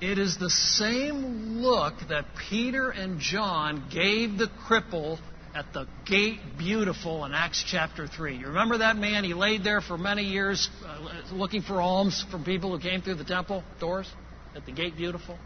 It 0.00 0.18
is 0.18 0.38
the 0.38 0.50
same 0.50 1.60
look 1.60 1.94
that 2.08 2.24
Peter 2.48 2.90
and 2.90 3.18
John 3.18 3.88
gave 3.92 4.38
the 4.38 4.48
cripple 4.68 5.18
at 5.54 5.72
the 5.72 5.86
gate 6.06 6.38
beautiful 6.58 7.24
in 7.24 7.32
Acts 7.32 7.64
chapter 7.66 8.06
3. 8.06 8.36
You 8.36 8.48
remember 8.48 8.78
that 8.78 8.96
man? 8.96 9.24
He 9.24 9.34
laid 9.34 9.64
there 9.64 9.80
for 9.80 9.96
many 9.96 10.22
years 10.22 10.68
uh, 10.84 11.22
looking 11.32 11.62
for 11.62 11.80
alms 11.80 12.24
from 12.30 12.44
people 12.44 12.76
who 12.76 12.82
came 12.82 13.02
through 13.02 13.16
the 13.16 13.24
temple 13.24 13.64
doors 13.80 14.08
at 14.54 14.66
the 14.66 14.72
gate 14.72 14.96
beautiful. 14.96 15.38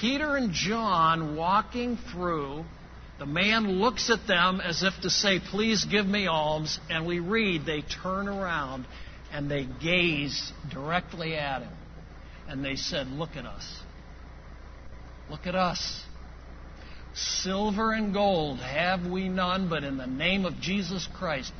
Peter 0.00 0.36
and 0.36 0.52
John 0.52 1.36
walking 1.36 1.98
through, 2.12 2.64
the 3.18 3.26
man 3.26 3.68
looks 3.68 4.10
at 4.10 4.26
them 4.26 4.60
as 4.60 4.82
if 4.82 4.94
to 5.02 5.10
say, 5.10 5.40
Please 5.40 5.84
give 5.84 6.06
me 6.06 6.26
alms. 6.26 6.78
And 6.88 7.06
we 7.06 7.18
read 7.18 7.66
they 7.66 7.82
turn 7.82 8.28
around 8.28 8.86
and 9.32 9.50
they 9.50 9.66
gaze 9.82 10.52
directly 10.72 11.34
at 11.34 11.62
him. 11.62 11.72
And 12.48 12.64
they 12.64 12.76
said, 12.76 13.08
Look 13.08 13.36
at 13.36 13.46
us. 13.46 13.80
Look 15.28 15.46
at 15.46 15.54
us. 15.54 16.02
Silver 17.14 17.92
and 17.92 18.14
gold 18.14 18.58
have 18.60 19.06
we 19.06 19.28
none, 19.28 19.68
but 19.68 19.84
in 19.84 19.96
the 19.96 20.06
name 20.06 20.44
of 20.44 20.60
Jesus 20.60 21.08
Christ, 21.14 21.52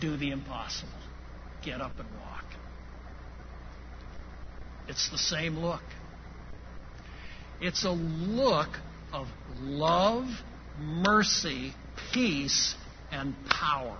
do 0.00 0.16
the 0.16 0.30
impossible. 0.30 0.92
Get 1.64 1.80
up 1.80 1.98
and 1.98 2.08
walk. 2.20 2.44
It's 4.88 5.10
the 5.10 5.18
same 5.18 5.58
look. 5.58 5.82
It's 7.60 7.84
a 7.84 7.90
look 7.90 8.68
of 9.12 9.28
love, 9.60 10.26
mercy, 10.78 11.72
peace, 12.12 12.74
and 13.10 13.34
power. 13.48 13.98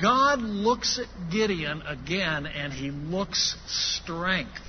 God 0.00 0.40
looks 0.40 0.98
at 0.98 1.30
Gideon 1.30 1.82
again 1.82 2.46
and 2.46 2.72
he 2.72 2.90
looks 2.90 3.56
strength 3.66 4.60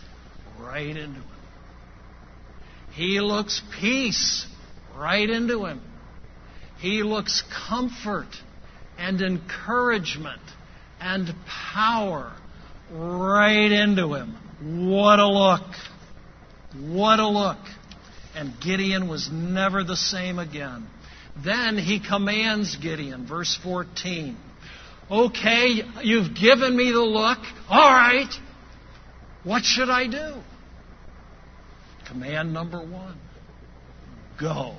right 0.59 0.95
into. 0.95 1.21
He 2.95 3.19
looks 3.19 3.61
peace 3.81 4.45
right 4.95 5.29
into 5.29 5.65
him. 5.65 5.81
He 6.77 7.03
looks 7.03 7.43
comfort 7.67 8.29
and 8.97 9.21
encouragement 9.21 10.41
and 11.01 11.33
power 11.45 12.33
right 12.89 13.71
into 13.71 14.13
him. 14.13 14.37
What 14.89 15.19
a 15.19 15.27
look! 15.27 15.67
What 16.79 17.19
a 17.19 17.27
look! 17.27 17.57
And 18.33 18.53
Gideon 18.61 19.09
was 19.09 19.29
never 19.31 19.83
the 19.83 19.97
same 19.97 20.39
again. 20.39 20.87
Then 21.43 21.77
he 21.77 21.99
commands 21.99 22.77
Gideon, 22.77 23.27
verse 23.27 23.57
14. 23.61 24.37
Okay, 25.11 25.83
you've 26.01 26.33
given 26.33 26.75
me 26.75 26.91
the 26.91 27.01
look. 27.01 27.39
All 27.69 27.91
right. 27.91 28.33
What 29.43 29.63
should 29.63 29.89
I 29.89 30.07
do? 30.07 30.35
Command 32.07 32.53
number 32.53 32.79
one 32.79 33.17
go. 34.39 34.75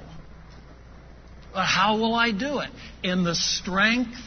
But 1.53 1.65
how 1.65 1.99
will 1.99 2.15
I 2.15 2.33
do 2.33 2.61
it? 2.61 2.71
In 3.03 3.25
the 3.25 3.35
strength 3.35 4.19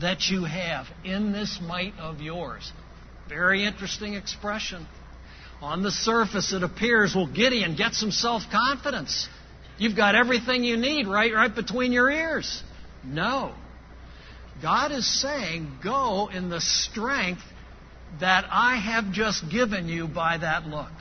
that 0.00 0.28
you 0.28 0.44
have, 0.44 0.86
in 1.04 1.32
this 1.32 1.60
might 1.62 1.94
of 1.98 2.20
yours. 2.20 2.72
Very 3.28 3.64
interesting 3.64 4.14
expression. 4.14 4.86
On 5.60 5.82
the 5.82 5.90
surface, 5.90 6.52
it 6.52 6.62
appears, 6.62 7.14
well, 7.14 7.26
Gideon 7.26 7.76
gets 7.76 8.00
some 8.00 8.10
self 8.10 8.42
confidence. 8.50 9.28
You've 9.78 9.96
got 9.96 10.14
everything 10.14 10.64
you 10.64 10.76
need 10.76 11.06
right, 11.06 11.32
right 11.32 11.54
between 11.54 11.92
your 11.92 12.10
ears. 12.10 12.62
No. 13.04 13.54
God 14.62 14.92
is 14.92 15.20
saying, 15.20 15.78
go 15.82 16.30
in 16.32 16.48
the 16.48 16.60
strength 16.60 17.42
that 18.20 18.44
I 18.50 18.76
have 18.76 19.12
just 19.12 19.50
given 19.50 19.88
you 19.88 20.06
by 20.06 20.38
that 20.38 20.66
look 20.66 20.92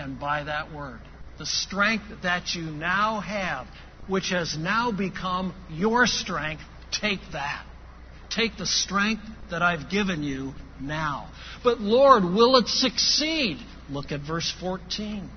and 0.00 0.18
by 0.18 0.44
that 0.44 0.72
word. 0.72 1.00
The 1.38 1.46
strength 1.46 2.04
that 2.22 2.54
you 2.54 2.62
now 2.62 3.20
have, 3.20 3.66
which 4.08 4.30
has 4.30 4.56
now 4.58 4.90
become 4.92 5.54
your 5.70 6.06
strength, 6.06 6.62
take 6.90 7.20
that. 7.32 7.64
Take 8.30 8.56
the 8.56 8.66
strength 8.66 9.22
that 9.50 9.62
I've 9.62 9.90
given 9.90 10.22
you 10.22 10.52
now. 10.80 11.30
But 11.62 11.80
Lord, 11.80 12.24
will 12.24 12.56
it 12.56 12.68
succeed? 12.68 13.58
Look 13.88 14.12
at 14.12 14.20
verse 14.20 14.52
14. 14.60 15.28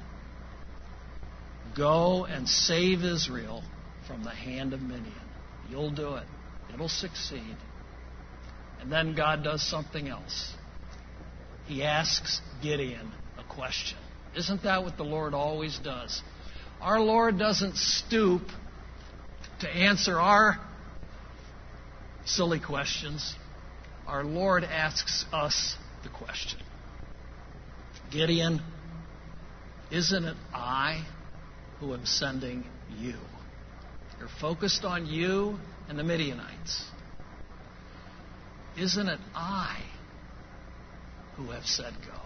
Go 1.76 2.26
and 2.26 2.48
save 2.48 3.04
Israel 3.04 3.64
from 4.08 4.24
the 4.24 4.30
hand 4.30 4.74
of 4.74 4.82
Midian. 4.82 5.12
You'll 5.70 5.92
do 5.92 6.16
it. 6.16 6.26
It'll 6.74 6.90
succeed. 6.90 7.56
And 8.80 8.92
then 8.92 9.16
God 9.16 9.44
does 9.44 9.68
something 9.68 10.08
else. 10.08 10.54
He 11.66 11.84
asks 11.84 12.42
Gideon 12.62 13.12
a 13.38 13.44
question. 13.56 13.98
Isn't 14.36 14.64
that 14.64 14.84
what 14.84 14.98
the 14.98 15.04
Lord 15.04 15.34
always 15.34 15.78
does? 15.78 16.22
Our 16.82 17.00
Lord 17.00 17.38
doesn't 17.38 17.78
stoop 17.78 18.42
to 19.60 19.70
answer 19.70 20.20
our 20.20 20.60
silly 22.26 22.60
questions. 22.60 23.36
Our 24.08 24.24
Lord 24.24 24.64
asks 24.64 25.26
us 25.32 25.76
the 26.04 26.10
question 26.10 26.60
Gideon, 28.12 28.62
isn't 29.92 30.24
it 30.26 30.38
I 30.54 31.06
who 31.80 31.94
am 31.94 32.06
sending 32.06 32.66
you? 33.00 33.16
You're 34.20 34.30
focused 34.42 34.84
on 34.84 35.06
you 35.06 35.58
and 35.88 35.98
the 35.98 36.04
Midianites. 36.04 36.86
Isn't 38.78 39.08
it 39.08 39.20
I 39.36 39.84
who 41.36 41.52
have 41.52 41.66
said 41.66 41.94
go? 42.06 42.23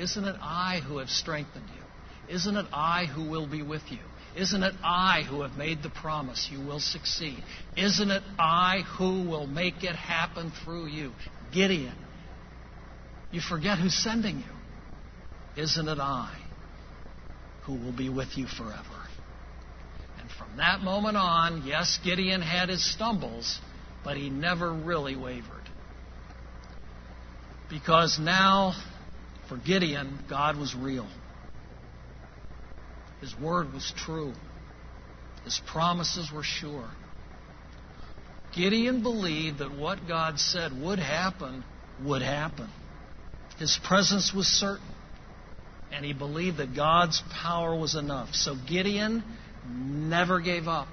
Isn't 0.00 0.24
it 0.24 0.36
I 0.40 0.80
who 0.80 0.96
have 0.98 1.10
strengthened 1.10 1.68
you? 1.76 2.34
Isn't 2.34 2.56
it 2.56 2.66
I 2.72 3.04
who 3.04 3.28
will 3.28 3.46
be 3.46 3.62
with 3.62 3.82
you? 3.90 3.98
Isn't 4.34 4.62
it 4.62 4.74
I 4.82 5.22
who 5.28 5.42
have 5.42 5.56
made 5.58 5.82
the 5.82 5.90
promise 5.90 6.48
you 6.50 6.64
will 6.64 6.80
succeed? 6.80 7.42
Isn't 7.76 8.10
it 8.10 8.22
I 8.38 8.82
who 8.96 9.28
will 9.28 9.46
make 9.46 9.82
it 9.82 9.96
happen 9.96 10.52
through 10.64 10.86
you? 10.86 11.12
Gideon, 11.52 11.96
you 13.30 13.40
forget 13.40 13.78
who's 13.78 13.94
sending 13.94 14.38
you. 14.38 15.62
Isn't 15.62 15.88
it 15.88 15.98
I 15.98 16.34
who 17.64 17.74
will 17.74 17.92
be 17.92 18.08
with 18.08 18.38
you 18.38 18.46
forever? 18.46 19.00
And 20.18 20.30
from 20.30 20.56
that 20.56 20.80
moment 20.80 21.16
on, 21.16 21.64
yes, 21.66 21.98
Gideon 22.02 22.40
had 22.40 22.68
his 22.68 22.88
stumbles, 22.94 23.60
but 24.02 24.16
he 24.16 24.30
never 24.30 24.72
really 24.72 25.16
wavered. 25.16 25.68
Because 27.68 28.18
now, 28.18 28.74
for 29.50 29.56
Gideon, 29.56 30.20
God 30.30 30.56
was 30.56 30.76
real. 30.76 31.08
His 33.20 33.34
word 33.38 33.72
was 33.72 33.92
true. 33.96 34.32
His 35.44 35.60
promises 35.66 36.30
were 36.32 36.44
sure. 36.44 36.88
Gideon 38.54 39.02
believed 39.02 39.58
that 39.58 39.76
what 39.76 40.06
God 40.06 40.38
said 40.38 40.70
would 40.80 41.00
happen 41.00 41.64
would 42.04 42.22
happen. 42.22 42.70
His 43.58 43.78
presence 43.84 44.32
was 44.32 44.46
certain. 44.46 44.86
And 45.90 46.04
he 46.04 46.12
believed 46.12 46.58
that 46.58 46.76
God's 46.76 47.20
power 47.42 47.76
was 47.76 47.96
enough. 47.96 48.32
So 48.34 48.54
Gideon 48.68 49.24
never 49.68 50.40
gave 50.40 50.68
up. 50.68 50.86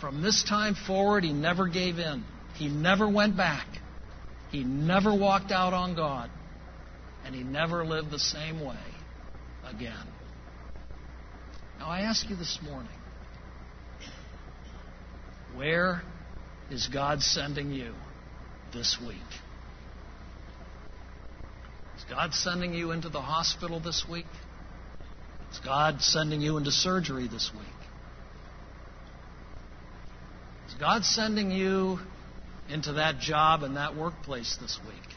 From 0.00 0.22
this 0.22 0.44
time 0.44 0.76
forward, 0.76 1.24
he 1.24 1.32
never 1.32 1.66
gave 1.66 1.98
in. 1.98 2.22
He 2.54 2.68
never 2.68 3.08
went 3.08 3.36
back. 3.36 3.66
He 4.52 4.62
never 4.62 5.12
walked 5.12 5.50
out 5.50 5.72
on 5.72 5.96
God. 5.96 6.30
And 7.24 7.34
he 7.34 7.42
never 7.42 7.84
lived 7.84 8.10
the 8.10 8.18
same 8.18 8.64
way 8.64 8.76
again. 9.66 10.06
Now, 11.78 11.86
I 11.86 12.00
ask 12.00 12.28
you 12.28 12.36
this 12.36 12.58
morning 12.62 12.90
where 15.54 16.02
is 16.70 16.88
God 16.92 17.22
sending 17.22 17.72
you 17.72 17.94
this 18.72 18.98
week? 19.06 19.16
Is 21.96 22.04
God 22.10 22.34
sending 22.34 22.74
you 22.74 22.90
into 22.90 23.08
the 23.08 23.20
hospital 23.20 23.80
this 23.80 24.04
week? 24.10 24.26
Is 25.52 25.60
God 25.60 26.02
sending 26.02 26.40
you 26.40 26.56
into 26.56 26.72
surgery 26.72 27.28
this 27.28 27.50
week? 27.54 27.62
Is 30.68 30.74
God 30.74 31.04
sending 31.04 31.50
you 31.50 32.00
into 32.68 32.94
that 32.94 33.20
job 33.20 33.62
and 33.62 33.76
that 33.76 33.96
workplace 33.96 34.56
this 34.60 34.78
week? 34.86 35.13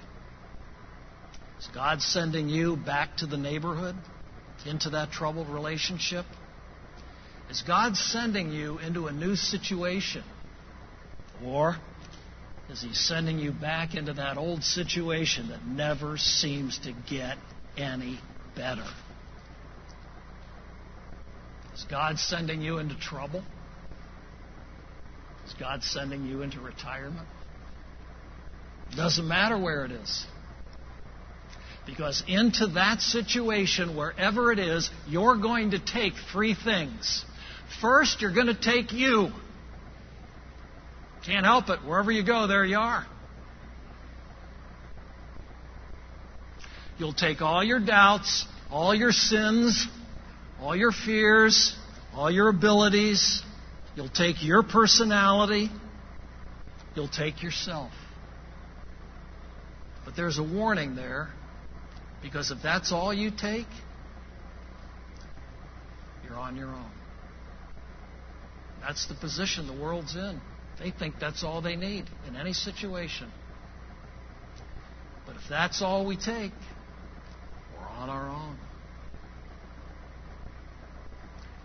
Is 1.60 1.68
God 1.74 2.02
sending 2.02 2.50
you 2.50 2.76
back 2.76 3.18
to 3.18 3.26
the 3.26 3.38
neighborhood, 3.38 3.96
into 4.66 4.92
that 4.92 5.12
troubled 5.12 5.50
relationship? 5.50 6.26
Is 7.50 7.62
God 7.62 7.96
sending 7.96 8.52
you 8.52 8.78
into 8.80 9.08
a 9.08 9.12
new 9.12 9.36
situation? 9.36 10.24
Or 11.44 11.78
is 12.70 12.82
He 12.82 12.94
sending 12.94 13.40
you 13.40 13.52
back 13.52 13.96
into 13.96 14.14
that 14.14 14.38
old 14.38 14.64
situation 14.64 15.50
that 15.50 15.66
never 15.66 16.18
seems 16.18 16.78
to 16.80 16.94
get 17.10 17.38
any 17.78 18.20
better? 18.56 18.86
Is 21.74 21.86
God 21.90 22.20
sending 22.20 22.62
you 22.62 22.80
into 22.80 22.96
trouble? 22.96 23.44
Is 25.46 25.54
God 25.54 25.84
sending 25.84 26.26
you 26.26 26.42
into 26.42 26.60
retirement? 26.60 27.28
Doesn't 28.96 29.28
matter 29.28 29.58
where 29.58 29.86
it 29.86 29.92
is. 29.92 30.26
Because 31.88 32.22
into 32.28 32.68
that 32.68 33.02
situation, 33.02 33.96
wherever 33.96 34.52
it 34.52 34.60
is, 34.60 34.90
you're 35.08 35.38
going 35.38 35.72
to 35.72 35.80
take 35.80 36.14
three 36.34 36.54
things. 36.54 37.24
First, 37.82 38.22
you're 38.22 38.34
going 38.34 38.48
to 38.48 38.60
take 38.60 38.92
you. 38.92 39.30
Can't 41.26 41.46
help 41.46 41.70
it. 41.70 41.80
Wherever 41.86 42.12
you 42.12 42.24
go, 42.24 42.46
there 42.46 42.66
you 42.66 42.78
are. 42.78 43.06
You'll 47.00 47.14
take 47.14 47.42
all 47.42 47.64
your 47.64 47.80
doubts, 47.80 48.46
all 48.70 48.94
your 48.94 49.12
sins, 49.12 49.88
all 50.60 50.76
your 50.76 50.92
fears, 50.92 51.76
all 52.14 52.30
your 52.30 52.50
abilities. 52.50 53.44
You'll 53.96 54.10
take 54.10 54.44
your 54.44 54.62
personality. 54.62 55.70
You'll 56.96 57.08
take 57.08 57.44
yourself. 57.44 57.92
But 60.04 60.16
there's 60.16 60.38
a 60.38 60.44
warning 60.44 60.96
there 60.96 61.30
because 62.22 62.52
if 62.52 62.60
that's 62.62 62.92
all 62.92 63.14
you 63.14 63.32
take, 63.32 63.68
you're 66.24 66.38
on 66.38 66.56
your 66.56 66.70
own. 66.70 66.92
That's 68.82 69.08
the 69.08 69.16
position 69.16 69.68
the 69.68 69.74
world's 69.74 70.16
in. 70.16 70.40
They 70.80 70.92
think 70.92 71.16
that's 71.20 71.44
all 71.44 71.62
they 71.62 71.76
need 71.76 72.06
in 72.28 72.36
any 72.36 72.54
situation. 72.54 73.32
But 75.26 75.36
if 75.36 75.42
that's 75.50 75.82
all 75.82 76.06
we 76.06 76.16
take, 76.16 76.54
we're 77.78 77.88
on 77.88 78.10
our 78.10 78.30
own. 78.30 78.58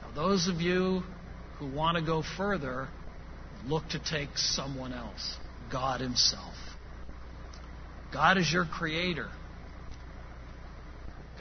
Now, 0.02 0.14
those 0.14 0.48
of 0.48 0.60
you 0.60 1.02
who 1.58 1.70
want 1.70 1.96
to 1.96 2.02
go 2.02 2.22
further, 2.36 2.88
look 3.66 3.88
to 3.90 4.00
take 4.00 4.36
someone 4.36 4.92
else 4.92 5.36
God 5.70 6.00
Himself. 6.00 6.54
God 8.12 8.36
is 8.36 8.52
your 8.52 8.64
creator. 8.64 9.28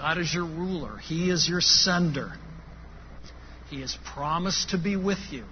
God 0.02 0.18
is 0.18 0.34
your 0.34 0.46
ruler. 0.46 0.98
He 0.98 1.30
is 1.30 1.48
your 1.48 1.62
sender. 1.62 2.34
He 3.70 3.82
has 3.82 3.96
promised 4.04 4.72
to 4.72 4.80
be 4.80 4.96
with 4.96 5.20
you 5.30 5.46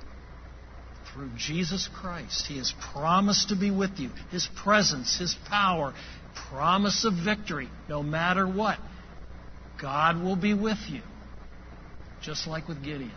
through 1.14 1.30
Jesus 1.38 1.88
Christ. 1.94 2.48
He 2.48 2.58
has 2.58 2.74
promised 2.92 3.50
to 3.50 3.56
be 3.56 3.70
with 3.70 4.00
you. 4.00 4.10
His 4.32 4.50
presence, 4.64 5.20
His 5.20 5.36
power, 5.48 5.94
promise 6.50 7.06
of 7.06 7.14
victory, 7.14 7.70
no 7.88 8.02
matter 8.02 8.48
what. 8.48 8.80
God 9.80 10.20
will 10.20 10.36
be 10.36 10.56
with 10.56 10.80
you, 10.90 11.04
just 12.20 12.48
like 12.48 12.68
with 12.68 12.84
Gideon. 12.84 13.12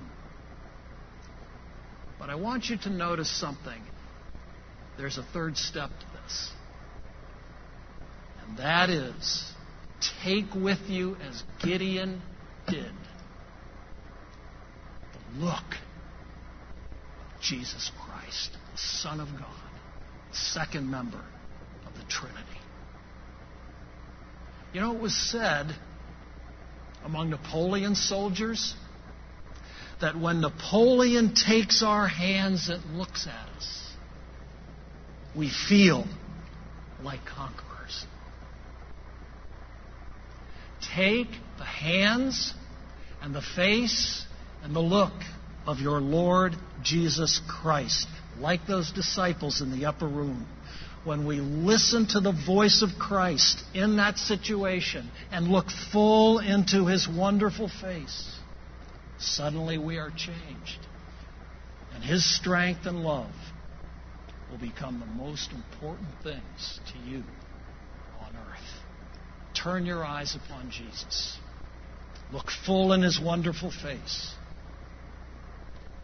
But 2.18 2.28
I 2.28 2.34
want 2.34 2.66
you 2.66 2.76
to 2.76 2.90
notice 2.90 3.30
something. 3.40 3.82
There's 4.98 5.16
a 5.16 5.24
third 5.32 5.56
step 5.56 5.88
to 5.88 6.06
this. 6.22 6.50
And 8.46 8.58
that 8.58 8.90
is 8.90 9.51
take 10.24 10.54
with 10.54 10.80
you, 10.88 11.16
as 11.28 11.42
Gideon 11.62 12.22
did, 12.68 12.92
the 15.12 15.44
look 15.44 15.64
of 17.34 17.40
Jesus 17.40 17.90
Christ, 18.00 18.50
the 18.72 18.78
Son 18.78 19.20
of 19.20 19.28
God, 19.38 19.70
second 20.32 20.90
member 20.90 21.22
of 21.86 21.94
the 21.94 22.04
Trinity. 22.08 22.38
You 24.72 24.80
know, 24.80 24.94
it 24.94 25.00
was 25.00 25.14
said 25.14 25.74
among 27.04 27.30
Napoleon's 27.30 28.00
soldiers 28.08 28.74
that 30.00 30.18
when 30.18 30.40
Napoleon 30.40 31.34
takes 31.34 31.82
our 31.82 32.08
hands 32.08 32.68
and 32.68 32.98
looks 32.98 33.26
at 33.26 33.48
us, 33.56 33.92
we 35.36 35.50
feel 35.50 36.06
like 37.02 37.24
conquerors. 37.24 37.71
Take 40.94 41.28
the 41.58 41.64
hands 41.64 42.54
and 43.22 43.34
the 43.34 43.42
face 43.42 44.24
and 44.62 44.74
the 44.74 44.80
look 44.80 45.12
of 45.66 45.78
your 45.78 46.00
Lord 46.00 46.54
Jesus 46.82 47.40
Christ, 47.48 48.08
like 48.38 48.66
those 48.66 48.90
disciples 48.92 49.60
in 49.60 49.70
the 49.70 49.86
upper 49.86 50.08
room. 50.08 50.46
When 51.04 51.26
we 51.26 51.40
listen 51.40 52.06
to 52.08 52.20
the 52.20 52.32
voice 52.32 52.82
of 52.82 52.98
Christ 52.98 53.62
in 53.74 53.96
that 53.96 54.18
situation 54.18 55.10
and 55.30 55.48
look 55.48 55.66
full 55.92 56.38
into 56.38 56.86
his 56.86 57.08
wonderful 57.08 57.68
face, 57.68 58.36
suddenly 59.18 59.78
we 59.78 59.98
are 59.98 60.10
changed. 60.10 60.78
And 61.94 62.04
his 62.04 62.24
strength 62.24 62.86
and 62.86 63.02
love 63.02 63.32
will 64.50 64.58
become 64.58 65.00
the 65.00 65.06
most 65.06 65.52
important 65.52 66.08
things 66.22 66.80
to 66.92 67.10
you 67.10 67.24
on 68.20 68.36
earth. 68.36 68.71
Turn 69.62 69.86
your 69.86 70.04
eyes 70.04 70.34
upon 70.34 70.70
Jesus. 70.70 71.38
look 72.32 72.50
full 72.64 72.92
in 72.94 73.02
his 73.02 73.20
wonderful 73.20 73.70
face, 73.70 74.34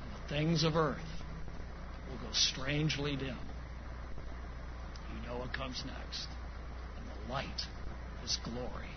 and 0.03 0.11
the 0.13 0.29
things 0.29 0.63
of 0.63 0.77
earth 0.77 0.99
will 2.09 2.19
go 2.19 2.33
strangely 2.33 3.17
dim. 3.17 3.37
You 5.15 5.29
know 5.29 5.39
what 5.39 5.53
comes 5.53 5.83
next. 5.87 6.29
And 6.99 7.07
the 7.07 7.33
light 7.33 7.63
is 8.25 8.39
glory 8.45 8.93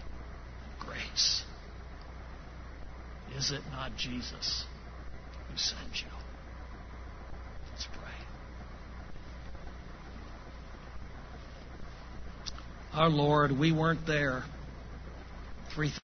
and 0.64 0.80
grace. 0.80 1.44
Is 3.38 3.52
it 3.52 3.62
not 3.72 3.96
Jesus 3.96 4.66
who 5.50 5.58
sent 5.58 6.02
you? 6.02 6.12
Let's 7.72 7.88
pray. 7.94 8.11
Our 12.94 13.10
Lord, 13.10 13.54
we 13.58 13.72
weren't 13.72 14.06
there 14.06 14.44
three 15.70 15.94